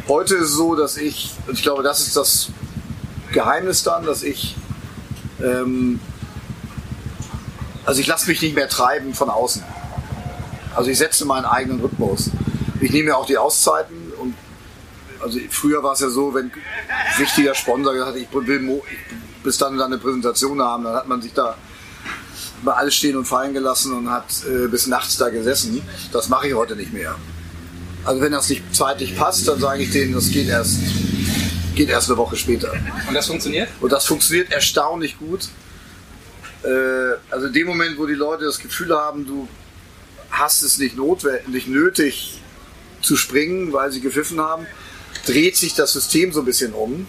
Heute 0.08 0.34
ist 0.34 0.50
es 0.50 0.52
so, 0.52 0.74
dass 0.74 0.96
ich, 0.96 1.30
und 1.46 1.54
ich 1.54 1.62
glaube, 1.62 1.82
das 1.82 2.00
ist 2.00 2.16
das 2.16 2.48
Geheimnis 3.32 3.84
dann, 3.84 4.04
dass 4.04 4.22
ich, 4.22 4.56
ähm, 5.42 6.00
also 7.86 8.00
ich 8.00 8.06
lasse 8.06 8.28
mich 8.28 8.42
nicht 8.42 8.54
mehr 8.54 8.68
treiben 8.68 9.14
von 9.14 9.30
außen. 9.30 9.62
Also 10.74 10.90
ich 10.90 10.98
setze 10.98 11.24
meinen 11.24 11.44
eigenen 11.44 11.80
Rhythmus. 11.80 12.30
Ich 12.80 12.90
nehme 12.90 13.10
ja 13.10 13.16
auch 13.16 13.26
die 13.26 13.38
Auszeiten 13.38 14.03
also 15.24 15.40
früher 15.50 15.82
war 15.82 15.94
es 15.94 16.00
ja 16.00 16.10
so, 16.10 16.34
wenn 16.34 16.46
ein 16.46 16.52
wichtiger 17.18 17.54
Sponsor 17.54 17.94
gesagt 17.94 18.14
hat, 18.14 18.20
ich 18.20 18.28
will 18.32 18.82
bis 19.42 19.58
dann 19.58 19.76
dann 19.78 19.92
eine 19.92 19.98
Präsentation 19.98 20.60
haben, 20.60 20.84
dann 20.84 20.94
hat 20.94 21.08
man 21.08 21.22
sich 21.22 21.32
da 21.32 21.56
über 22.62 22.76
alles 22.76 22.94
stehen 22.94 23.16
und 23.16 23.24
fallen 23.24 23.54
gelassen 23.54 23.92
und 23.94 24.10
hat 24.10 24.26
äh, 24.46 24.68
bis 24.68 24.86
nachts 24.86 25.16
da 25.16 25.30
gesessen. 25.30 25.82
Das 26.12 26.28
mache 26.28 26.48
ich 26.48 26.54
heute 26.54 26.76
nicht 26.76 26.92
mehr. 26.92 27.16
Also 28.04 28.20
wenn 28.20 28.32
das 28.32 28.48
nicht 28.50 28.62
zeitlich 28.74 29.16
passt, 29.16 29.48
dann 29.48 29.58
sage 29.58 29.82
ich 29.82 29.90
denen, 29.90 30.14
das 30.14 30.28
geht 30.28 30.48
erst, 30.48 30.78
geht 31.74 31.88
erst 31.88 32.10
eine 32.10 32.18
Woche 32.18 32.36
später. 32.36 32.72
Und 33.08 33.14
das 33.14 33.26
funktioniert? 33.26 33.68
Und 33.80 33.92
das 33.92 34.04
funktioniert 34.04 34.52
erstaunlich 34.52 35.18
gut. 35.18 35.48
Äh, 36.62 36.68
also 37.30 37.46
in 37.46 37.52
dem 37.54 37.66
Moment, 37.66 37.98
wo 37.98 38.06
die 38.06 38.14
Leute 38.14 38.44
das 38.44 38.58
Gefühl 38.58 38.94
haben, 38.94 39.26
du 39.26 39.48
hast 40.30 40.62
es 40.62 40.78
nicht 40.78 40.96
notwendig, 40.96 41.66
nötig 41.66 42.42
zu 43.00 43.16
springen, 43.16 43.72
weil 43.72 43.90
sie 43.90 44.00
gepfiffen 44.00 44.40
haben, 44.40 44.66
dreht 45.26 45.56
sich 45.56 45.74
das 45.74 45.92
System 45.92 46.32
so 46.32 46.40
ein 46.40 46.46
bisschen 46.46 46.72
um, 46.72 47.06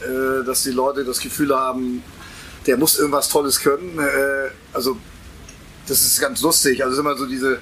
äh, 0.00 0.44
dass 0.44 0.62
die 0.62 0.70
Leute 0.70 1.04
das 1.04 1.20
Gefühl 1.20 1.54
haben, 1.54 2.02
der 2.66 2.76
muss 2.76 2.98
irgendwas 2.98 3.28
Tolles 3.28 3.60
können. 3.60 3.98
Äh, 3.98 4.50
also 4.72 4.96
das 5.86 6.02
ist 6.02 6.20
ganz 6.20 6.40
lustig. 6.42 6.84
Also 6.84 7.00
immer 7.00 7.16
so 7.16 7.26
diese 7.26 7.60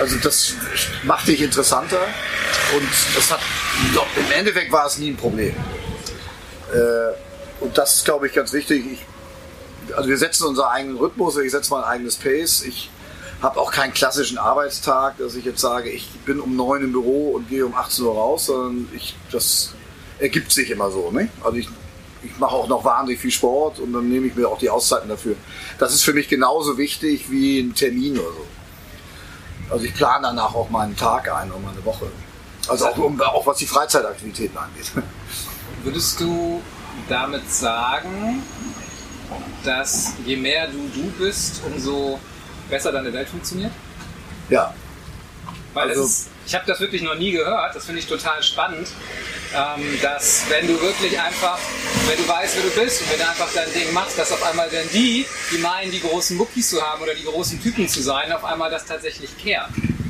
also 0.00 0.16
das 0.16 0.54
macht 1.02 1.28
dich 1.28 1.42
interessanter 1.42 2.00
und 2.74 2.88
das 3.14 3.30
hat, 3.30 3.40
im 4.16 4.32
Endeffekt 4.32 4.72
war 4.72 4.86
es 4.86 4.96
nie 4.96 5.10
ein 5.10 5.16
Problem. 5.16 5.54
Äh, 6.72 7.62
und 7.62 7.76
das 7.76 7.96
ist, 7.96 8.04
glaube 8.06 8.26
ich, 8.26 8.32
ganz 8.32 8.52
wichtig. 8.54 8.84
Ich, 8.90 9.94
also 9.94 10.08
wir 10.08 10.16
setzen 10.16 10.46
unseren 10.46 10.68
eigenen 10.68 10.96
Rhythmus, 10.96 11.36
ich 11.36 11.50
setze 11.50 11.70
mein 11.70 11.84
eigenes 11.84 12.16
Pace. 12.16 12.62
Ich 12.62 12.88
habe 13.42 13.60
auch 13.60 13.72
keinen 13.72 13.94
klassischen 13.94 14.38
Arbeitstag, 14.38 15.18
dass 15.18 15.34
ich 15.34 15.44
jetzt 15.44 15.60
sage, 15.60 15.90
ich 15.90 16.08
bin 16.26 16.40
um 16.40 16.56
neun 16.56 16.84
im 16.84 16.92
Büro 16.92 17.32
und 17.32 17.48
gehe 17.48 17.64
um 17.64 17.74
18 17.74 18.04
Uhr 18.04 18.14
raus, 18.14 18.46
sondern 18.46 18.88
ich, 18.94 19.16
das 19.30 19.72
ergibt 20.18 20.52
sich 20.52 20.70
immer 20.70 20.90
so. 20.90 21.10
Ne? 21.10 21.30
Also 21.42 21.56
ich, 21.56 21.68
ich 22.22 22.38
mache 22.38 22.54
auch 22.54 22.68
noch 22.68 22.84
wahnsinnig 22.84 23.20
viel 23.20 23.30
Sport 23.30 23.78
und 23.78 23.92
dann 23.92 24.08
nehme 24.08 24.26
ich 24.26 24.34
mir 24.34 24.48
auch 24.48 24.58
die 24.58 24.68
Auszeiten 24.68 25.08
dafür. 25.08 25.36
Das 25.78 25.94
ist 25.94 26.02
für 26.02 26.12
mich 26.12 26.28
genauso 26.28 26.76
wichtig 26.76 27.30
wie 27.30 27.60
ein 27.60 27.74
Termin 27.74 28.18
oder 28.18 28.28
so. 28.28 28.46
Also 29.70 29.84
ich 29.84 29.94
plane 29.94 30.26
danach 30.26 30.54
auch 30.54 30.68
meinen 30.68 30.96
Tag 30.96 31.32
ein 31.32 31.50
und 31.50 31.64
meine 31.64 31.82
Woche. 31.84 32.06
Also 32.68 32.86
auch, 32.86 32.98
um, 32.98 33.20
auch 33.20 33.46
was 33.46 33.58
die 33.58 33.66
Freizeitaktivitäten 33.66 34.58
angeht. 34.58 34.90
Würdest 35.84 36.20
du 36.20 36.60
damit 37.08 37.50
sagen, 37.50 38.42
dass 39.64 40.12
je 40.26 40.36
mehr 40.36 40.66
du 40.68 40.90
du 40.94 41.10
bist, 41.18 41.62
umso 41.64 42.18
besser 42.70 42.92
deine 42.92 43.12
Welt 43.12 43.28
funktioniert? 43.28 43.72
Ja. 44.48 44.74
Weil 45.74 45.90
also, 45.90 46.04
ist, 46.04 46.28
ich 46.46 46.54
habe 46.54 46.64
das 46.66 46.80
wirklich 46.80 47.02
noch 47.02 47.14
nie 47.14 47.30
gehört, 47.32 47.76
das 47.76 47.84
finde 47.84 48.00
ich 48.00 48.06
total 48.06 48.42
spannend, 48.42 48.88
ähm, 49.54 49.82
dass 50.02 50.44
wenn 50.48 50.66
du 50.66 50.80
wirklich 50.80 51.18
einfach, 51.20 51.58
wenn 52.08 52.16
du 52.16 52.28
weißt, 52.28 52.56
wer 52.56 52.62
du 52.64 52.80
bist 52.80 53.02
und 53.02 53.12
wenn 53.12 53.18
du 53.18 53.28
einfach 53.28 53.48
dein 53.54 53.72
Ding 53.72 53.92
machst, 53.92 54.18
dass 54.18 54.32
auf 54.32 54.42
einmal 54.42 54.68
dann 54.70 54.88
die, 54.92 55.26
die 55.52 55.58
meinen, 55.58 55.92
die 55.92 56.00
großen 56.00 56.36
Muckis 56.36 56.70
zu 56.70 56.82
haben 56.82 57.02
oder 57.02 57.14
die 57.14 57.24
großen 57.24 57.62
Typen 57.62 57.88
zu 57.88 58.02
sein, 58.02 58.32
auf 58.32 58.44
einmal 58.44 58.70
das 58.70 58.84
tatsächlich 58.84 59.36
kehrt. 59.38 59.68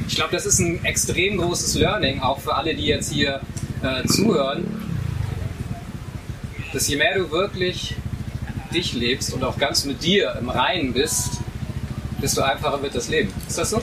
Ich 0.08 0.16
glaube, 0.16 0.32
das 0.32 0.46
ist 0.46 0.58
ein 0.60 0.84
extrem 0.84 1.36
großes 1.36 1.74
Learning, 1.74 2.20
auch 2.20 2.40
für 2.40 2.54
alle, 2.54 2.74
die 2.74 2.86
jetzt 2.86 3.12
hier 3.12 3.40
äh, 3.82 4.06
zuhören, 4.06 4.64
dass 6.72 6.88
je 6.88 6.96
mehr 6.96 7.16
du 7.16 7.30
wirklich 7.30 7.94
dich 8.72 8.94
lebst 8.94 9.32
und 9.34 9.44
auch 9.44 9.58
ganz 9.58 9.84
mit 9.84 10.02
dir 10.02 10.36
im 10.40 10.48
Reinen 10.48 10.92
bist, 10.92 11.40
desto 12.20 12.42
einfacher 12.42 12.82
wird 12.82 12.94
das 12.94 13.08
Leben. 13.08 13.32
Ist 13.48 13.58
das 13.58 13.70
so? 13.70 13.82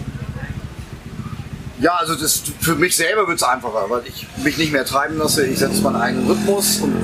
Ja, 1.79 1.95
also 1.95 2.15
das, 2.15 2.41
für 2.59 2.75
mich 2.75 2.95
selber 2.95 3.27
wird 3.27 3.37
es 3.37 3.43
einfacher, 3.43 3.85
weil 3.89 4.01
ich 4.07 4.25
mich 4.43 4.57
nicht 4.57 4.71
mehr 4.71 4.85
treiben 4.85 5.17
lasse. 5.17 5.45
Ich 5.45 5.59
setze 5.59 5.81
meinen 5.81 5.97
eigenen 5.97 6.27
Rhythmus 6.27 6.79
und 6.79 6.95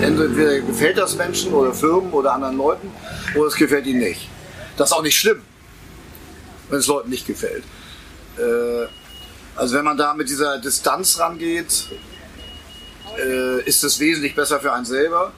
entweder 0.00 0.60
gefällt 0.60 0.96
das 0.96 1.16
Menschen 1.16 1.52
oder 1.52 1.74
Firmen 1.74 2.10
oder 2.12 2.32
anderen 2.32 2.56
Leuten 2.56 2.90
oder 3.34 3.48
es 3.48 3.54
gefällt 3.54 3.86
ihnen 3.86 4.00
nicht. 4.00 4.28
Das 4.78 4.90
ist 4.90 4.96
auch 4.96 5.02
nicht 5.02 5.18
schlimm, 5.18 5.42
wenn 6.70 6.78
es 6.78 6.86
Leuten 6.86 7.10
nicht 7.10 7.26
gefällt. 7.26 7.64
Äh, 8.38 8.86
also 9.56 9.76
wenn 9.76 9.84
man 9.84 9.98
da 9.98 10.14
mit 10.14 10.28
dieser 10.28 10.58
Distanz 10.58 11.18
rangeht, 11.18 11.90
äh, 13.18 13.62
ist 13.64 13.84
es 13.84 14.00
wesentlich 14.00 14.34
besser 14.34 14.58
für 14.58 14.72
einen 14.72 14.86
selber. 14.86 15.32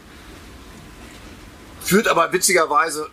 Führt 1.80 2.06
aber 2.08 2.32
witzigerweise 2.32 3.08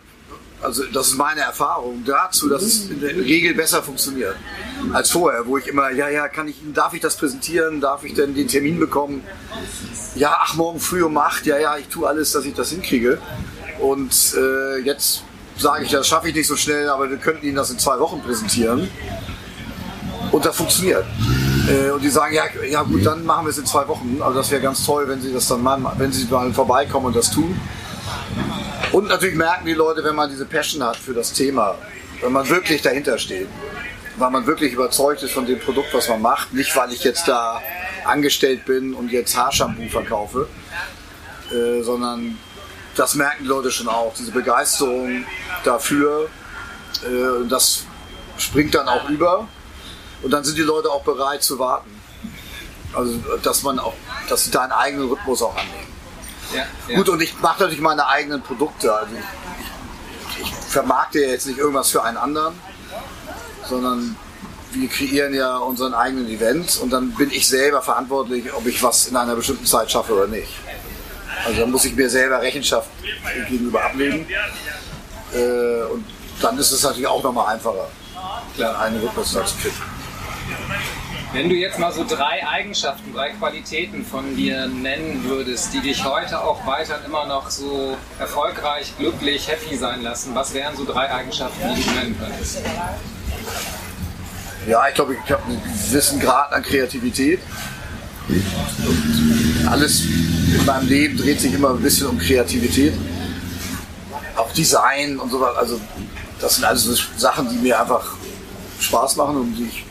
also 0.64 0.84
das 0.92 1.08
ist 1.08 1.16
meine 1.16 1.42
Erfahrung 1.42 2.02
dazu, 2.04 2.48
dass 2.48 2.62
es 2.62 2.90
in 2.90 3.00
der 3.00 3.14
Regel 3.14 3.54
besser 3.54 3.82
funktioniert 3.82 4.36
als 4.92 5.10
vorher, 5.10 5.46
wo 5.46 5.58
ich 5.58 5.66
immer, 5.66 5.90
ja, 5.90 6.08
ja, 6.08 6.28
kann 6.28 6.48
ich, 6.48 6.56
darf 6.72 6.94
ich 6.94 7.00
das 7.00 7.16
präsentieren, 7.16 7.80
darf 7.80 8.04
ich 8.04 8.14
denn 8.14 8.34
den 8.34 8.48
Termin 8.48 8.78
bekommen? 8.78 9.22
Ja, 10.14 10.36
ach, 10.40 10.54
morgen 10.54 10.80
früh 10.80 11.02
um 11.02 11.16
acht, 11.16 11.46
ja, 11.46 11.58
ja, 11.58 11.76
ich 11.76 11.88
tue 11.88 12.06
alles, 12.06 12.32
dass 12.32 12.44
ich 12.44 12.54
das 12.54 12.70
hinkriege. 12.70 13.18
Und 13.80 14.34
äh, 14.36 14.78
jetzt 14.80 15.22
sage 15.56 15.84
ich, 15.84 15.90
das 15.90 16.06
schaffe 16.06 16.28
ich 16.28 16.34
nicht 16.34 16.46
so 16.46 16.56
schnell, 16.56 16.88
aber 16.88 17.10
wir 17.10 17.16
könnten 17.16 17.46
Ihnen 17.46 17.56
das 17.56 17.70
in 17.70 17.78
zwei 17.78 17.98
Wochen 17.98 18.20
präsentieren. 18.20 18.88
Und 20.32 20.44
das 20.44 20.56
funktioniert. 20.56 21.04
Äh, 21.68 21.90
und 21.90 22.02
die 22.02 22.08
sagen, 22.08 22.34
ja, 22.34 22.44
ja 22.68 22.82
gut, 22.82 23.06
dann 23.06 23.24
machen 23.24 23.46
wir 23.46 23.50
es 23.50 23.58
in 23.58 23.66
zwei 23.66 23.86
Wochen. 23.88 24.18
Also 24.20 24.38
das 24.38 24.50
wäre 24.50 24.60
ganz 24.60 24.84
toll, 24.84 25.08
wenn 25.08 25.20
Sie 25.20 25.32
das 25.32 25.48
dann 25.48 25.62
mal, 25.62 25.80
wenn 25.96 26.12
Sie 26.12 26.24
mal 26.26 26.52
vorbeikommen 26.52 27.06
und 27.06 27.16
das 27.16 27.30
tun. 27.30 27.58
Und 28.92 29.08
natürlich 29.08 29.34
merken 29.34 29.66
die 29.66 29.74
Leute, 29.74 30.04
wenn 30.04 30.14
man 30.14 30.30
diese 30.30 30.46
Passion 30.46 30.82
hat 30.82 30.96
für 30.96 31.14
das 31.14 31.32
Thema, 31.32 31.76
wenn 32.20 32.32
man 32.32 32.48
wirklich 32.48 32.80
dahinter 32.82 33.18
steht, 33.18 33.48
weil 34.16 34.30
man 34.30 34.46
wirklich 34.46 34.72
überzeugt 34.72 35.22
ist 35.22 35.32
von 35.32 35.46
dem 35.46 35.58
Produkt, 35.58 35.92
was 35.92 36.08
man 36.08 36.22
macht, 36.22 36.52
nicht 36.52 36.76
weil 36.76 36.92
ich 36.92 37.02
jetzt 37.02 37.26
da 37.26 37.60
angestellt 38.04 38.64
bin 38.64 38.94
und 38.94 39.10
jetzt 39.10 39.36
Haarshampoo 39.36 39.88
verkaufe, 39.88 40.48
äh, 41.50 41.82
sondern 41.82 42.38
das 42.94 43.14
merken 43.14 43.42
die 43.42 43.48
Leute 43.48 43.70
schon 43.70 43.88
auch, 43.88 44.14
diese 44.16 44.30
Begeisterung 44.30 45.24
dafür, 45.64 46.28
äh, 47.02 47.48
das 47.48 47.84
springt 48.38 48.74
dann 48.74 48.88
auch 48.88 49.08
über 49.08 49.48
und 50.22 50.30
dann 50.30 50.44
sind 50.44 50.56
die 50.56 50.62
Leute 50.62 50.90
auch 50.90 51.02
bereit 51.02 51.42
zu 51.42 51.58
warten. 51.58 51.90
Also, 52.94 53.18
dass 53.42 53.64
man 53.64 53.80
auch, 53.80 53.94
dass 54.28 54.44
sie 54.44 54.52
deinen 54.52 54.70
eigenen 54.70 55.08
Rhythmus 55.08 55.42
auch 55.42 55.56
annehmen. 55.56 55.93
Gut, 56.94 57.08
und 57.08 57.20
ich 57.22 57.38
mache 57.40 57.62
natürlich 57.62 57.80
meine 57.80 58.06
eigenen 58.06 58.42
Produkte. 58.42 58.92
Also 58.94 59.14
ich, 59.14 60.42
ich, 60.42 60.54
vermarkte 60.54 61.20
ja 61.20 61.28
jetzt 61.28 61.46
nicht 61.46 61.58
irgendwas 61.58 61.90
für 61.90 62.02
einen 62.02 62.16
anderen, 62.16 62.58
sondern 63.68 64.16
wir 64.72 64.88
kreieren 64.88 65.32
ja 65.32 65.56
unseren 65.58 65.94
eigenen 65.94 66.28
Event 66.28 66.78
und 66.78 66.90
dann 66.90 67.12
bin 67.12 67.30
ich 67.30 67.46
selber 67.46 67.80
verantwortlich, 67.80 68.52
ob 68.52 68.66
ich 68.66 68.82
was 68.82 69.06
in 69.06 69.16
einer 69.16 69.36
bestimmten 69.36 69.66
Zeit 69.66 69.90
schaffe 69.90 70.14
oder 70.14 70.26
nicht. 70.26 70.52
Also 71.46 71.60
da 71.60 71.66
muss 71.66 71.84
ich 71.84 71.94
mir 71.94 72.10
selber 72.10 72.40
Rechenschaft 72.40 72.88
gegenüber 73.48 73.84
ablegen. 73.84 74.26
Äh, 75.32 75.84
und 75.92 76.04
dann 76.40 76.58
ist 76.58 76.72
es 76.72 76.82
natürlich 76.82 77.06
auch 77.06 77.22
nochmal 77.22 77.54
einfacher, 77.54 77.88
einen 78.80 79.00
Rhythmus 79.00 79.32
zu 79.32 79.44
finden. 79.44 79.93
Wenn 81.34 81.48
du 81.48 81.56
jetzt 81.56 81.80
mal 81.80 81.92
so 81.92 82.04
drei 82.04 82.46
Eigenschaften, 82.46 83.12
drei 83.12 83.30
Qualitäten 83.30 84.04
von 84.04 84.36
dir 84.36 84.68
nennen 84.68 85.24
würdest, 85.24 85.74
die 85.74 85.80
dich 85.80 86.04
heute 86.04 86.40
auch 86.40 86.64
weiter 86.64 87.00
immer 87.04 87.26
noch 87.26 87.50
so 87.50 87.96
erfolgreich, 88.20 88.92
glücklich, 88.96 89.48
happy 89.48 89.76
sein 89.76 90.02
lassen, 90.02 90.32
was 90.36 90.54
wären 90.54 90.76
so 90.76 90.84
drei 90.84 91.12
Eigenschaften, 91.12 91.74
die 91.74 91.82
du 91.82 91.90
nennen 91.90 92.16
könntest? 92.16 92.60
Ja, 94.68 94.86
ich 94.86 94.94
glaube, 94.94 95.14
ich 95.14 95.32
habe 95.32 95.42
einen 95.42 95.60
gewissen 95.60 96.20
Grad 96.20 96.52
an 96.52 96.62
Kreativität. 96.62 97.40
Und 98.28 99.68
alles 99.68 100.04
in 100.04 100.64
meinem 100.64 100.86
Leben 100.86 101.16
dreht 101.18 101.40
sich 101.40 101.52
immer 101.52 101.70
ein 101.70 101.82
bisschen 101.82 102.06
um 102.06 102.18
Kreativität. 102.18 102.94
Auch 104.36 104.52
Design 104.52 105.18
und 105.18 105.32
so 105.32 105.40
weiter. 105.40 105.58
Also, 105.58 105.80
das 106.40 106.54
sind 106.54 106.64
also 106.64 106.94
Sachen, 107.16 107.50
die 107.50 107.56
mir 107.56 107.80
einfach 107.80 108.14
Spaß 108.78 109.16
machen 109.16 109.36
und 109.36 109.54
die 109.56 109.64
ich 109.64 109.84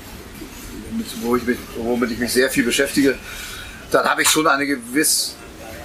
wo 1.21 1.35
ich 1.35 1.43
mich, 1.43 1.57
womit 1.77 2.11
ich 2.11 2.19
mich 2.19 2.31
sehr 2.31 2.49
viel 2.49 2.63
beschäftige, 2.63 3.15
dann 3.91 4.05
habe 4.05 4.23
ich 4.23 4.29
schon 4.29 4.47
eine 4.47 4.65
gewisse, 4.65 5.33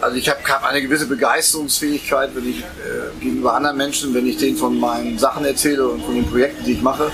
also 0.01 0.17
ich 0.17 0.29
habe 0.29 0.41
hab 0.45 0.65
eine 0.65 0.81
gewisse 0.81 1.07
Begeisterungsfähigkeit, 1.07 2.31
wenn 2.35 2.49
ich 2.49 2.61
äh, 2.61 3.21
gegenüber 3.21 3.55
anderen 3.55 3.77
Menschen, 3.77 4.15
wenn 4.15 4.27
ich 4.27 4.39
denen 4.39 4.57
von 4.57 4.79
meinen 4.79 5.19
Sachen 5.19 5.45
erzähle 5.45 5.89
und 5.89 6.05
von 6.05 6.15
den 6.15 6.27
Projekten, 6.27 6.65
die 6.65 6.73
ich 6.73 6.83
mache. 6.83 7.11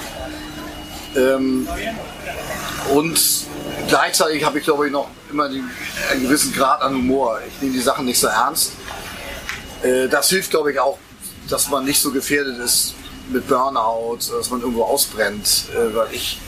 Ähm, 1.16 1.68
und 2.92 3.20
gleichzeitig 3.88 4.44
habe 4.44 4.59
ich, 4.59 4.64
glaube 4.64 4.87
ich, 4.87 4.92
noch 4.92 5.09
immer 5.30 5.48
den, 5.48 5.68
einen 6.11 6.22
gewissen 6.22 6.52
Grad 6.52 6.83
an 6.83 6.94
Humor. 6.94 7.40
Ich 7.46 7.62
nehme 7.62 7.74
die 7.74 7.80
Sachen 7.80 8.04
nicht 8.04 8.18
so 8.18 8.28
ernst. 8.28 8.72
Äh, 9.83 10.09
das 10.09 10.28
hilft, 10.28 10.50
glaube 10.50 10.72
ich, 10.72 10.78
auch, 10.78 10.98
dass 11.48 11.68
man 11.68 11.85
nicht 11.85 12.00
so 12.00 12.11
gefährdet 12.11 12.59
ist 12.59 12.94
mit 13.30 13.48
Burnout, 13.48 14.18
dass 14.37 14.50
man 14.50 14.61
irgendwo 14.61 14.85
ausbrennt, 14.85 15.66
äh, 15.74 15.94
weil 15.94 16.09
ich 16.12 16.38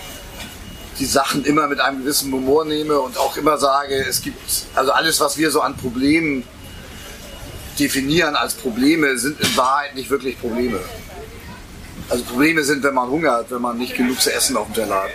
die 0.99 1.07
Sachen 1.07 1.45
immer 1.45 1.69
mit 1.69 1.81
einem 1.81 2.01
gewissen 2.01 2.33
Humor 2.33 2.65
nehme 2.65 2.99
und 3.01 3.19
auch 3.19 3.37
immer 3.37 3.59
sage, 3.59 3.95
es 4.09 4.23
gibt, 4.23 4.39
also 4.75 4.93
alles, 4.93 5.21
was 5.21 5.37
wir 5.37 5.51
so 5.51 5.61
an 5.61 5.77
Problemen 5.77 6.45
definieren 7.79 8.37
als 8.37 8.55
Probleme, 8.55 9.19
sind 9.19 9.41
in 9.41 9.57
Wahrheit 9.57 9.95
nicht 9.95 10.11
wirklich 10.11 10.41
Probleme. 10.41 10.81
Also 12.09 12.25
Probleme 12.25 12.63
sind, 12.63 12.83
wenn 12.83 12.95
man 12.95 13.11
Hunger 13.11 13.33
hat, 13.33 13.51
wenn 13.51 13.61
man 13.61 13.79
nicht 13.79 13.97
genug 13.97 14.21
zu 14.21 14.33
essen 14.33 14.57
auf 14.57 14.67
dem 14.67 14.75
Teller 14.75 15.03
hat. 15.03 15.11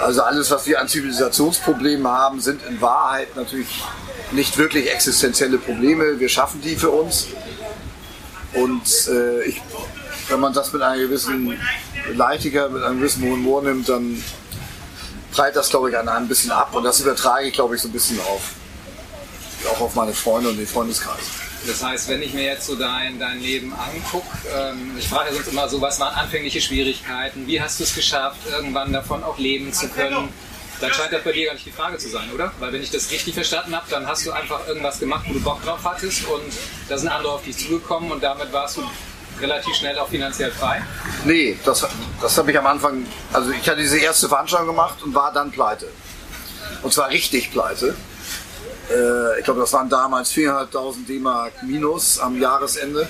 Also 0.00 0.22
alles, 0.22 0.50
was 0.50 0.66
wir 0.66 0.80
an 0.80 0.88
Zivilisationsproblemen 0.88 2.06
haben, 2.06 2.40
sind 2.40 2.60
in 2.66 2.80
Wahrheit 2.80 3.36
natürlich 3.36 3.82
nicht 4.32 4.58
wirklich 4.58 4.92
existenzielle 4.92 5.58
Probleme. 5.58 6.18
Wir 6.18 6.28
schaffen 6.28 6.60
die 6.60 6.74
für 6.76 6.90
uns. 6.90 7.28
Und 8.54 8.82
äh, 9.08 9.44
ich, 9.44 9.62
wenn 10.28 10.40
man 10.40 10.52
das 10.52 10.72
mit 10.72 10.82
einer 10.82 11.00
gewissen 11.00 11.56
Leichtigkeit, 12.14 12.70
mit 12.72 12.82
einem 12.82 12.98
gewissen 12.98 13.22
Humor 13.22 13.62
nimmt, 13.62 13.88
dann 13.88 14.22
prallt 15.32 15.56
das, 15.56 15.70
glaube 15.70 15.90
ich, 15.90 15.96
an 15.96 16.08
einem 16.08 16.26
ein 16.26 16.28
bisschen 16.28 16.50
ab 16.50 16.74
und 16.74 16.84
das 16.84 17.00
übertrage 17.00 17.46
ich, 17.46 17.54
glaube 17.54 17.74
ich, 17.74 17.82
so 17.82 17.88
ein 17.88 17.92
bisschen 17.92 18.20
auf, 18.20 18.52
auch 19.72 19.80
auf 19.80 19.94
meine 19.94 20.12
Freunde 20.12 20.50
und 20.50 20.58
den 20.58 20.66
Freundeskreis. 20.66 21.24
Das 21.66 21.82
heißt, 21.82 22.08
wenn 22.08 22.22
ich 22.22 22.34
mir 22.34 22.44
jetzt 22.44 22.66
so 22.66 22.74
dein, 22.74 23.18
dein 23.20 23.40
Leben 23.40 23.72
angucke, 23.72 24.26
ähm, 24.56 24.96
ich 24.98 25.08
frage 25.08 25.32
sonst 25.32 25.48
immer 25.48 25.68
so, 25.68 25.80
was 25.80 26.00
waren 26.00 26.14
anfängliche 26.14 26.60
Schwierigkeiten, 26.60 27.46
wie 27.46 27.60
hast 27.60 27.78
du 27.78 27.84
es 27.84 27.94
geschafft, 27.94 28.40
irgendwann 28.50 28.92
davon 28.92 29.22
auch 29.22 29.38
leben 29.38 29.72
zu 29.72 29.88
können? 29.88 30.28
Dann 30.80 30.92
scheint 30.92 31.12
das 31.12 31.22
bei 31.22 31.30
dir 31.30 31.46
gar 31.46 31.54
nicht 31.54 31.66
die 31.66 31.70
Frage 31.70 31.96
zu 31.98 32.08
sein, 32.08 32.28
oder? 32.34 32.50
Weil 32.58 32.72
wenn 32.72 32.82
ich 32.82 32.90
das 32.90 33.08
richtig 33.12 33.34
verstanden 33.34 33.76
habe, 33.76 33.86
dann 33.88 34.04
hast 34.08 34.26
du 34.26 34.32
einfach 34.32 34.66
irgendwas 34.66 34.98
gemacht, 34.98 35.24
wo 35.28 35.32
du 35.32 35.40
Bock 35.40 35.62
drauf 35.62 35.78
hattest 35.84 36.26
und 36.26 36.42
da 36.88 36.98
sind 36.98 37.08
andere 37.08 37.34
auf 37.34 37.44
dich 37.44 37.56
zugekommen 37.56 38.10
und 38.10 38.20
damit 38.20 38.52
warst 38.52 38.78
du 38.78 38.82
relativ 39.40 39.74
schnell 39.74 39.98
auch 39.98 40.08
finanziell 40.08 40.50
frei? 40.50 40.82
Nee, 41.24 41.58
das, 41.64 41.86
das 42.20 42.38
habe 42.38 42.50
ich 42.50 42.58
am 42.58 42.66
Anfang, 42.66 43.06
also 43.32 43.50
ich 43.50 43.68
hatte 43.68 43.80
diese 43.80 43.98
erste 43.98 44.28
Veranstaltung 44.28 44.68
gemacht 44.68 45.02
und 45.02 45.14
war 45.14 45.32
dann 45.32 45.50
pleite. 45.50 45.88
Und 46.82 46.92
zwar 46.92 47.10
richtig 47.10 47.50
pleite. 47.50 47.94
Äh, 48.90 49.38
ich 49.38 49.44
glaube, 49.44 49.60
das 49.60 49.72
waren 49.72 49.88
damals 49.88 50.32
400.000 50.32 51.06
D-Mark 51.06 51.62
minus 51.62 52.18
am 52.18 52.40
Jahresende. 52.40 53.08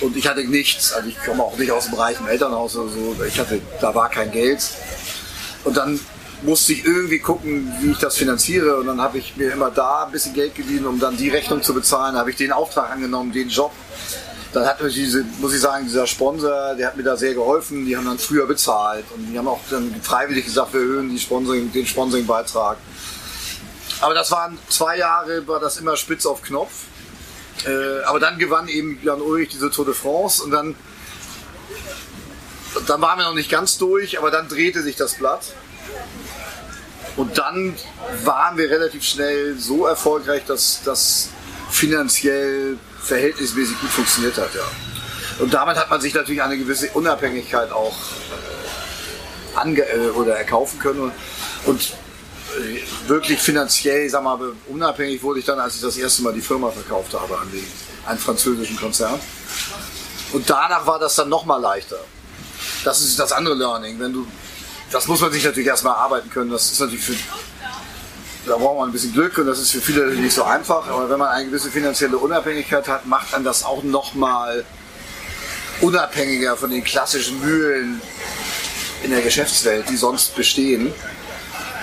Und 0.00 0.16
ich 0.16 0.26
hatte 0.26 0.42
nichts, 0.44 0.92
also 0.92 1.08
ich 1.08 1.18
komme 1.22 1.42
auch 1.42 1.56
nicht 1.58 1.70
aus 1.70 1.86
dem 1.86 1.94
reichen 1.94 2.26
Elternhaus 2.26 2.76
oder 2.76 2.90
so. 2.90 3.16
Ich 3.24 3.38
hatte, 3.38 3.60
da 3.80 3.94
war 3.94 4.08
kein 4.08 4.30
Geld. 4.30 4.62
Und 5.64 5.76
dann 5.76 6.00
musste 6.42 6.72
ich 6.72 6.84
irgendwie 6.86 7.18
gucken, 7.18 7.70
wie 7.80 7.90
ich 7.90 7.98
das 7.98 8.16
finanziere. 8.16 8.76
Und 8.76 8.86
dann 8.86 9.00
habe 9.00 9.18
ich 9.18 9.36
mir 9.36 9.52
immer 9.52 9.70
da 9.70 10.04
ein 10.04 10.12
bisschen 10.12 10.32
Geld 10.32 10.54
geliehen, 10.54 10.86
um 10.86 10.98
dann 10.98 11.16
die 11.16 11.28
Rechnung 11.28 11.62
zu 11.62 11.74
bezahlen. 11.74 12.14
Da 12.14 12.20
habe 12.20 12.30
ich 12.30 12.36
den 12.36 12.52
Auftrag 12.52 12.90
angenommen, 12.90 13.32
den 13.32 13.48
Job. 13.48 13.72
Dann 14.52 14.66
hat 14.66 14.80
mir 14.82 14.88
diese, 14.90 15.24
muss 15.38 15.54
ich 15.54 15.60
sagen, 15.60 15.84
dieser 15.84 16.06
Sponsor, 16.06 16.74
der 16.74 16.88
hat 16.88 16.96
mir 16.96 17.04
da 17.04 17.16
sehr 17.16 17.34
geholfen. 17.34 17.86
Die 17.86 17.96
haben 17.96 18.06
dann 18.06 18.18
früher 18.18 18.46
bezahlt 18.46 19.04
und 19.14 19.30
die 19.30 19.38
haben 19.38 19.46
auch 19.46 19.60
dann 19.70 19.94
freiwillig 20.02 20.44
gesagt, 20.44 20.72
wir 20.72 20.80
erhöhen 20.80 21.16
Sponsoring, 21.18 21.72
den 21.72 21.86
Sponsoringbeitrag. 21.86 22.78
Aber 24.00 24.14
das 24.14 24.30
waren 24.30 24.58
zwei 24.68 24.96
Jahre, 24.96 25.46
war 25.46 25.60
das 25.60 25.76
immer 25.76 25.96
spitz 25.96 26.26
auf 26.26 26.42
Knopf. 26.42 26.72
Äh, 27.66 28.02
aber 28.04 28.18
dann 28.18 28.38
gewann 28.38 28.68
eben 28.68 28.98
Jan 29.02 29.20
Ulrich 29.20 29.50
diese 29.50 29.70
Tour 29.70 29.84
de 29.84 29.94
France 29.94 30.42
und 30.42 30.50
dann, 30.50 30.74
dann 32.86 33.00
waren 33.00 33.18
wir 33.18 33.26
noch 33.26 33.34
nicht 33.34 33.50
ganz 33.50 33.76
durch, 33.76 34.18
aber 34.18 34.30
dann 34.30 34.48
drehte 34.48 34.82
sich 34.82 34.96
das 34.96 35.14
Blatt. 35.14 35.42
Und 37.16 37.36
dann 37.38 37.74
waren 38.24 38.56
wir 38.56 38.70
relativ 38.70 39.04
schnell 39.04 39.58
so 39.58 39.84
erfolgreich, 39.84 40.42
dass 40.46 40.80
das 40.84 41.28
finanziell 41.70 42.78
verhältnismäßig 43.02 43.80
gut 43.80 43.90
funktioniert 43.90 44.36
hat. 44.36 44.54
Ja. 44.54 44.62
Und 45.38 45.54
damit 45.54 45.76
hat 45.76 45.90
man 45.90 46.00
sich 46.00 46.14
natürlich 46.14 46.42
eine 46.42 46.58
gewisse 46.58 46.90
Unabhängigkeit 46.90 47.72
auch 47.72 47.96
ange 49.54 49.82
äh, 49.82 50.10
oder 50.10 50.36
erkaufen 50.36 50.78
können. 50.78 51.12
Und 51.66 51.92
wirklich 53.06 53.40
finanziell, 53.40 54.08
sag 54.08 54.22
mal, 54.22 54.38
unabhängig 54.68 55.22
wurde 55.22 55.40
ich 55.40 55.46
dann, 55.46 55.58
als 55.58 55.76
ich 55.76 55.82
das 55.82 55.96
erste 55.96 56.22
Mal 56.22 56.32
die 56.32 56.40
Firma 56.40 56.70
verkauft 56.70 57.14
habe 57.14 57.38
an 57.38 57.50
den, 57.50 57.64
einen 58.06 58.18
französischen 58.18 58.76
Konzern. 58.76 59.18
Und 60.32 60.48
danach 60.48 60.86
war 60.86 60.98
das 60.98 61.16
dann 61.16 61.28
nochmal 61.28 61.60
leichter. 61.60 61.98
Das 62.84 63.00
ist 63.00 63.18
das 63.18 63.32
andere 63.32 63.54
Learning. 63.54 63.98
Wenn 63.98 64.12
du, 64.12 64.26
das 64.90 65.06
muss 65.06 65.20
man 65.20 65.32
sich 65.32 65.44
natürlich 65.44 65.68
erstmal 65.68 65.94
arbeiten 65.94 66.30
können. 66.30 66.50
Das 66.50 66.70
ist 66.70 66.80
natürlich 66.80 67.04
für, 67.04 67.14
da 68.46 68.56
braucht 68.56 68.78
man 68.78 68.88
ein 68.88 68.92
bisschen 68.92 69.12
Glück 69.12 69.36
und 69.38 69.46
das 69.46 69.58
ist 69.58 69.72
für 69.72 69.80
viele 69.80 70.14
nicht 70.14 70.34
so 70.34 70.44
einfach. 70.44 70.88
Aber 70.88 71.10
wenn 71.10 71.18
man 71.18 71.28
eine 71.28 71.46
gewisse 71.46 71.70
finanzielle 71.70 72.18
Unabhängigkeit 72.18 72.88
hat, 72.88 73.06
macht 73.06 73.32
man 73.32 73.44
das 73.44 73.64
auch 73.64 73.82
nochmal 73.82 74.64
unabhängiger 75.80 76.56
von 76.56 76.70
den 76.70 76.84
klassischen 76.84 77.40
Mühlen 77.40 78.00
in 79.02 79.10
der 79.10 79.22
Geschäftswelt, 79.22 79.88
die 79.88 79.96
sonst 79.96 80.34
bestehen 80.36 80.92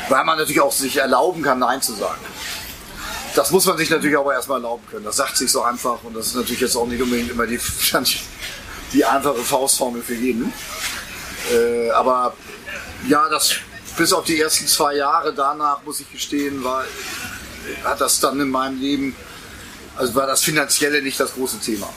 weil 0.10 0.24
man 0.24 0.38
natürlich 0.38 0.62
auch 0.62 0.72
sich 0.72 0.98
erlauben 0.98 1.42
kann, 1.42 1.60
Nein 1.60 1.82
zu 1.82 1.94
sagen. 1.94 2.22
Das 3.36 3.52
muss 3.52 3.66
man 3.66 3.78
sich 3.78 3.90
natürlich 3.90 4.18
aber 4.18 4.34
erstmal 4.34 4.58
erlauben 4.58 4.84
können. 4.90 5.06
Das 5.06 5.18
sagt 5.18 5.38
sich 5.38 5.52
so 5.52 5.62
einfach 5.62 6.04
und 6.04 6.16
das 6.16 6.28
ist 6.28 6.36
natürlich 6.36 6.62
jetzt 6.62 6.76
auch 6.76 6.88
nicht 6.88 7.02
unbedingt 7.02 7.30
immer 7.30 7.46
die, 7.46 7.60
die 8.94 9.06
einfache 9.06 9.42
Faustformel 9.42 10.02
für 10.02 10.16
jeden. 10.16 10.52
Äh, 11.52 11.92
aber 11.92 12.34
ja, 13.08 13.30
das 13.30 13.56
bis 13.98 14.14
auf 14.14 14.26
die 14.26 14.40
ersten 14.40 14.68
zwei 14.68 14.96
Jahre 14.96 15.34
danach, 15.34 15.84
muss 15.84 16.00
ich 16.00 16.12
gestehen, 16.12 16.64
war, 16.64 16.86
hat 17.84 18.00
das 18.00 18.20
dann 18.20 18.40
in 18.40 18.50
meinem 18.50 18.80
Leben, 18.80 19.16
also 19.98 20.16
war 20.16 20.28
das 20.28 20.44
Finanzielle 20.44 21.02
nicht 21.02 21.20
das 21.20 21.34
große 21.34 21.60
Thema. 21.60 21.90